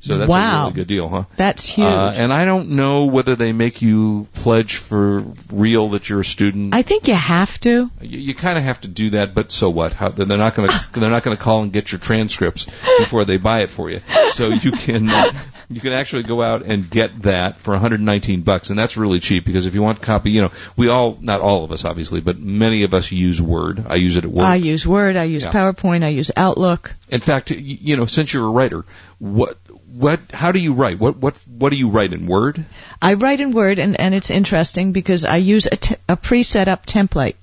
So 0.00 0.16
that's 0.16 0.32
a 0.34 0.60
really 0.62 0.72
good 0.72 0.86
deal, 0.88 1.08
huh? 1.08 1.24
That's 1.36 1.66
huge. 1.66 1.86
Uh, 1.86 2.12
and 2.14 2.32
I 2.32 2.46
don't 2.46 2.70
know 2.70 3.04
whether 3.04 3.36
they 3.36 3.52
make 3.52 3.82
you 3.82 4.26
pledge 4.32 4.76
for 4.76 5.24
real 5.52 5.90
that 5.90 6.08
you're 6.08 6.20
a 6.20 6.24
student. 6.24 6.74
I 6.74 6.80
think 6.80 7.06
you 7.06 7.14
have 7.14 7.60
to. 7.60 7.90
you, 8.00 8.18
you 8.18 8.34
kind 8.34 8.56
of 8.56 8.64
have 8.64 8.80
to 8.80 8.88
do 8.88 9.10
that, 9.10 9.34
but 9.34 9.52
so 9.52 9.68
what? 9.68 9.92
How, 9.92 10.08
they're 10.08 10.38
not 10.38 10.54
going 10.54 10.70
to 10.94 11.00
they're 11.00 11.10
not 11.10 11.22
going 11.22 11.36
to 11.36 11.42
call 11.42 11.62
and 11.62 11.70
get 11.70 11.92
your 11.92 11.98
transcripts 11.98 12.64
before 12.98 13.26
they 13.26 13.36
buy 13.36 13.60
it 13.60 13.70
for 13.70 13.90
you. 13.90 14.00
So 14.32 14.48
you 14.48 14.72
can 14.72 15.10
uh, 15.10 15.32
you 15.68 15.80
can 15.80 15.92
actually 15.92 16.22
go 16.22 16.40
out 16.40 16.62
and 16.62 16.88
get 16.88 17.22
that 17.22 17.58
for 17.58 17.72
119 17.72 18.40
bucks, 18.40 18.70
and 18.70 18.78
that's 18.78 18.96
really 18.96 19.20
cheap 19.20 19.44
because 19.44 19.66
if 19.66 19.74
you 19.74 19.82
want 19.82 20.00
copy, 20.00 20.30
you 20.30 20.40
know, 20.40 20.50
we 20.76 20.88
all 20.88 21.18
not 21.20 21.42
all 21.42 21.64
of 21.64 21.72
us 21.72 21.84
obviously, 21.84 22.22
but 22.22 22.38
many 22.38 22.84
of 22.84 22.94
us 22.94 23.12
use 23.12 23.40
Word. 23.40 23.84
I 23.86 23.96
use 23.96 24.16
it 24.16 24.24
at 24.24 24.30
work. 24.30 24.46
I 24.46 24.54
use 24.56 24.86
Word. 24.86 25.16
I 25.16 25.24
use 25.24 25.44
Yeah. 25.44 25.52
PowerPoint. 25.52 26.04
I 26.04 26.08
use 26.08 26.30
Outlook. 26.36 26.94
In 27.10 27.20
fact, 27.20 27.50
you 27.50 27.96
know, 27.96 28.06
since 28.06 28.32
you're 28.32 28.46
a 28.46 28.50
writer, 28.50 28.84
what 29.18 29.58
what 29.92 30.20
how 30.32 30.52
do 30.52 30.58
you 30.60 30.72
write? 30.72 30.98
What 30.98 31.16
what 31.16 31.36
what 31.46 31.70
do 31.72 31.78
you 31.78 31.88
write 31.90 32.12
in 32.12 32.26
Word? 32.26 32.64
I 33.02 33.14
write 33.14 33.40
in 33.40 33.52
Word, 33.52 33.78
and, 33.78 33.98
and 33.98 34.14
it's 34.14 34.30
interesting 34.30 34.92
because 34.92 35.24
I 35.24 35.36
use 35.36 35.66
a, 35.66 35.76
t- 35.76 35.96
a 36.08 36.16
pre-set 36.16 36.68
up 36.68 36.86
template, 36.86 37.34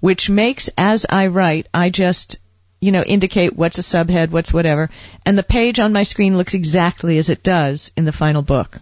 which 0.00 0.30
makes 0.30 0.68
as 0.78 1.06
I 1.08 1.26
write, 1.28 1.66
I 1.74 1.90
just 1.90 2.36
you 2.80 2.92
know 2.92 3.02
indicate 3.02 3.56
what's 3.56 3.78
a 3.78 3.82
subhead, 3.82 4.30
what's 4.30 4.52
whatever, 4.52 4.90
and 5.26 5.36
the 5.36 5.42
page 5.42 5.80
on 5.80 5.92
my 5.92 6.02
screen 6.04 6.36
looks 6.36 6.54
exactly 6.54 7.18
as 7.18 7.28
it 7.28 7.42
does 7.42 7.90
in 7.96 8.04
the 8.04 8.12
final 8.12 8.42
book. 8.42 8.78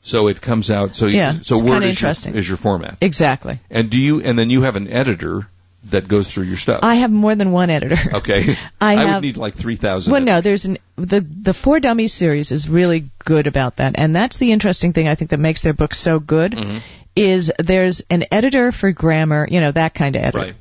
So 0.00 0.26
it 0.28 0.40
comes 0.40 0.70
out. 0.70 0.96
So 0.96 1.06
you- 1.06 1.18
Yeah, 1.18 1.38
so 1.42 1.54
it's 1.56 1.62
Word 1.64 1.82
is 1.84 2.00
your, 2.00 2.10
is 2.34 2.48
your 2.48 2.56
format. 2.56 2.98
Exactly. 3.00 3.60
And 3.70 3.88
do 3.90 3.98
you 3.98 4.20
and 4.20 4.38
then 4.38 4.50
you 4.50 4.62
have 4.62 4.76
an 4.76 4.88
editor 4.88 5.46
that 5.84 6.06
goes 6.06 6.32
through 6.32 6.44
your 6.44 6.56
stuff. 6.56 6.80
I 6.82 6.96
have 6.96 7.10
more 7.10 7.34
than 7.34 7.52
one 7.52 7.70
editor. 7.70 7.96
okay. 8.16 8.56
I 8.80 8.96
i 8.96 9.14
would 9.14 9.22
need 9.22 9.36
like 9.36 9.54
three 9.54 9.76
thousand. 9.76 10.12
Well, 10.12 10.22
no, 10.22 10.40
there's 10.40 10.64
an 10.64 10.78
the 10.96 11.20
the 11.20 11.54
For 11.54 11.80
Dummies 11.80 12.12
series 12.12 12.52
is 12.52 12.68
really 12.68 13.10
good 13.24 13.46
about 13.46 13.76
that, 13.76 13.94
and 13.96 14.14
that's 14.14 14.36
the 14.36 14.52
interesting 14.52 14.92
thing 14.92 15.08
I 15.08 15.14
think 15.14 15.30
that 15.30 15.40
makes 15.40 15.60
their 15.60 15.74
books 15.74 15.98
so 15.98 16.18
good. 16.18 16.52
Mm-hmm. 16.52 16.78
Is 17.14 17.52
there's 17.58 18.02
an 18.08 18.24
editor 18.30 18.72
for 18.72 18.90
grammar, 18.90 19.46
you 19.50 19.60
know, 19.60 19.72
that 19.72 19.92
kind 19.92 20.16
of 20.16 20.22
editor. 20.22 20.38
Right. 20.38 20.54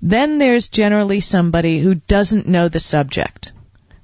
Then 0.00 0.38
there's 0.38 0.68
generally 0.68 1.20
somebody 1.20 1.80
who 1.80 1.94
doesn't 1.94 2.46
know 2.46 2.68
the 2.68 2.80
subject, 2.80 3.52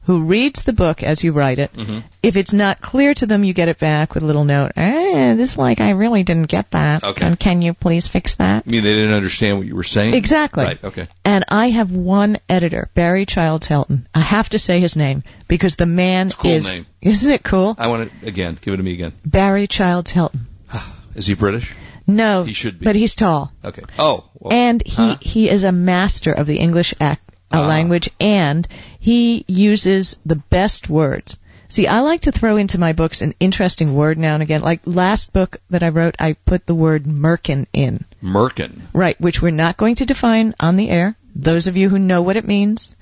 who 0.04 0.22
reads 0.24 0.62
the 0.62 0.72
book 0.72 1.02
as 1.02 1.24
you 1.24 1.32
write 1.32 1.58
it. 1.58 1.72
Mm-hmm. 1.72 1.98
If 2.22 2.36
it's 2.36 2.52
not 2.52 2.80
clear 2.80 3.14
to 3.14 3.26
them, 3.26 3.42
you 3.44 3.52
get 3.54 3.68
it 3.68 3.78
back 3.78 4.14
with 4.14 4.22
a 4.22 4.26
little 4.26 4.44
note. 4.44 4.72
Eh, 4.76 5.34
this 5.34 5.52
is 5.52 5.58
like 5.58 5.80
I 5.80 5.90
really 5.90 6.22
didn't 6.24 6.48
get 6.48 6.70
that. 6.72 7.02
Okay. 7.04 7.24
And 7.26 7.38
can 7.40 7.62
you 7.62 7.74
please 7.74 8.06
fix 8.08 8.34
that? 8.36 8.64
I 8.66 8.70
mean, 8.70 8.82
they 8.82 8.94
didn't 8.94 9.14
understand 9.14 9.58
what 9.58 9.66
you 9.66 9.74
were 9.76 9.82
saying. 9.82 10.14
Exactly. 10.14 10.64
Right. 10.64 10.84
Okay. 10.84 11.08
And 11.24 11.44
I 11.48 11.70
have 11.70 11.90
one 11.92 12.36
editor, 12.48 12.88
Barry 12.94 13.26
Childs 13.26 13.66
Helton. 13.68 14.06
I 14.14 14.20
have 14.20 14.48
to 14.50 14.58
say 14.58 14.80
his 14.80 14.96
name 14.96 15.22
because 15.48 15.76
the 15.76 15.86
man 15.86 16.30
cool 16.30 16.50
is. 16.52 16.68
name. 16.68 16.86
Isn't 17.00 17.30
it 17.32 17.42
cool? 17.42 17.74
I 17.78 17.86
want 17.86 18.10
it 18.22 18.28
again. 18.28 18.58
Give 18.60 18.74
it 18.74 18.78
to 18.78 18.82
me 18.82 18.92
again. 18.92 19.12
Barry 19.24 19.66
Childs 19.66 20.12
Helton. 20.12 20.40
Is 21.14 21.26
he 21.26 21.34
British? 21.34 21.74
No, 22.06 22.44
He 22.44 22.52
should 22.52 22.78
be. 22.78 22.84
but 22.84 22.96
he's 22.96 23.14
tall, 23.14 23.50
Okay. 23.64 23.80
Oh. 23.98 24.24
Well, 24.34 24.52
and 24.52 24.82
he 24.84 24.92
huh? 24.94 25.16
he 25.22 25.48
is 25.48 25.64
a 25.64 25.72
master 25.72 26.32
of 26.34 26.46
the 26.46 26.58
English 26.58 26.92
ac- 27.00 27.18
uh, 27.54 27.62
Ah. 27.62 27.66
language, 27.66 28.10
and 28.20 28.66
he 29.00 29.44
uses 29.48 30.16
the 30.26 30.36
best 30.36 30.88
words. 30.88 31.38
See, 31.68 31.86
I 31.88 32.00
like 32.00 32.20
to 32.22 32.32
throw 32.32 32.56
into 32.56 32.78
my 32.78 32.92
books 32.92 33.20
an 33.22 33.34
interesting 33.40 33.94
word 33.94 34.16
now 34.18 34.34
and 34.34 34.42
again. 34.42 34.60
Like 34.60 34.80
last 34.84 35.32
book 35.32 35.56
that 35.70 35.82
I 35.82 35.88
wrote, 35.88 36.14
I 36.20 36.34
put 36.34 36.66
the 36.66 36.74
word 36.74 37.04
merkin 37.04 37.66
in. 37.72 38.04
Merkin. 38.22 38.82
Right, 38.92 39.20
which 39.20 39.42
we're 39.42 39.50
not 39.50 39.76
going 39.76 39.96
to 39.96 40.06
define 40.06 40.54
on 40.60 40.76
the 40.76 40.88
air. 40.90 41.16
Those 41.34 41.66
of 41.66 41.76
you 41.76 41.88
who 41.88 41.98
know 41.98 42.22
what 42.22 42.36
it 42.36 42.46
means. 42.46 42.94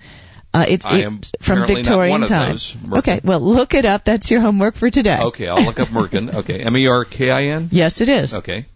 Uh, 0.54 0.66
it's, 0.68 0.84
it's 0.88 1.32
from 1.40 1.66
Victorian 1.66 2.22
times. 2.26 2.74
those, 2.74 2.98
Okay, 2.98 3.20
well 3.24 3.40
look 3.40 3.72
it 3.74 3.84
up. 3.86 4.04
That's 4.04 4.30
your 4.30 4.40
homework 4.42 4.74
for 4.74 4.90
today. 4.90 5.18
Okay, 5.20 5.48
I'll 5.48 5.62
look 5.64 5.80
up 5.80 5.88
Merkin. 5.88 6.32
Okay, 6.42 6.60
M 6.62 6.76
E 6.76 6.86
R 6.86 7.04
K 7.06 7.30
I 7.30 7.42
N. 7.44 7.68
Yes, 7.72 8.00
it 8.02 8.08
is. 8.10 8.34
Okay. 8.34 8.66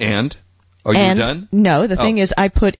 And 0.00 0.34
are 0.84 0.94
and 0.94 1.18
you 1.18 1.24
done? 1.24 1.48
no, 1.52 1.86
the 1.88 1.98
Oh. 1.98 2.02
thing 2.02 2.18
is, 2.18 2.32
I 2.38 2.48
put 2.48 2.70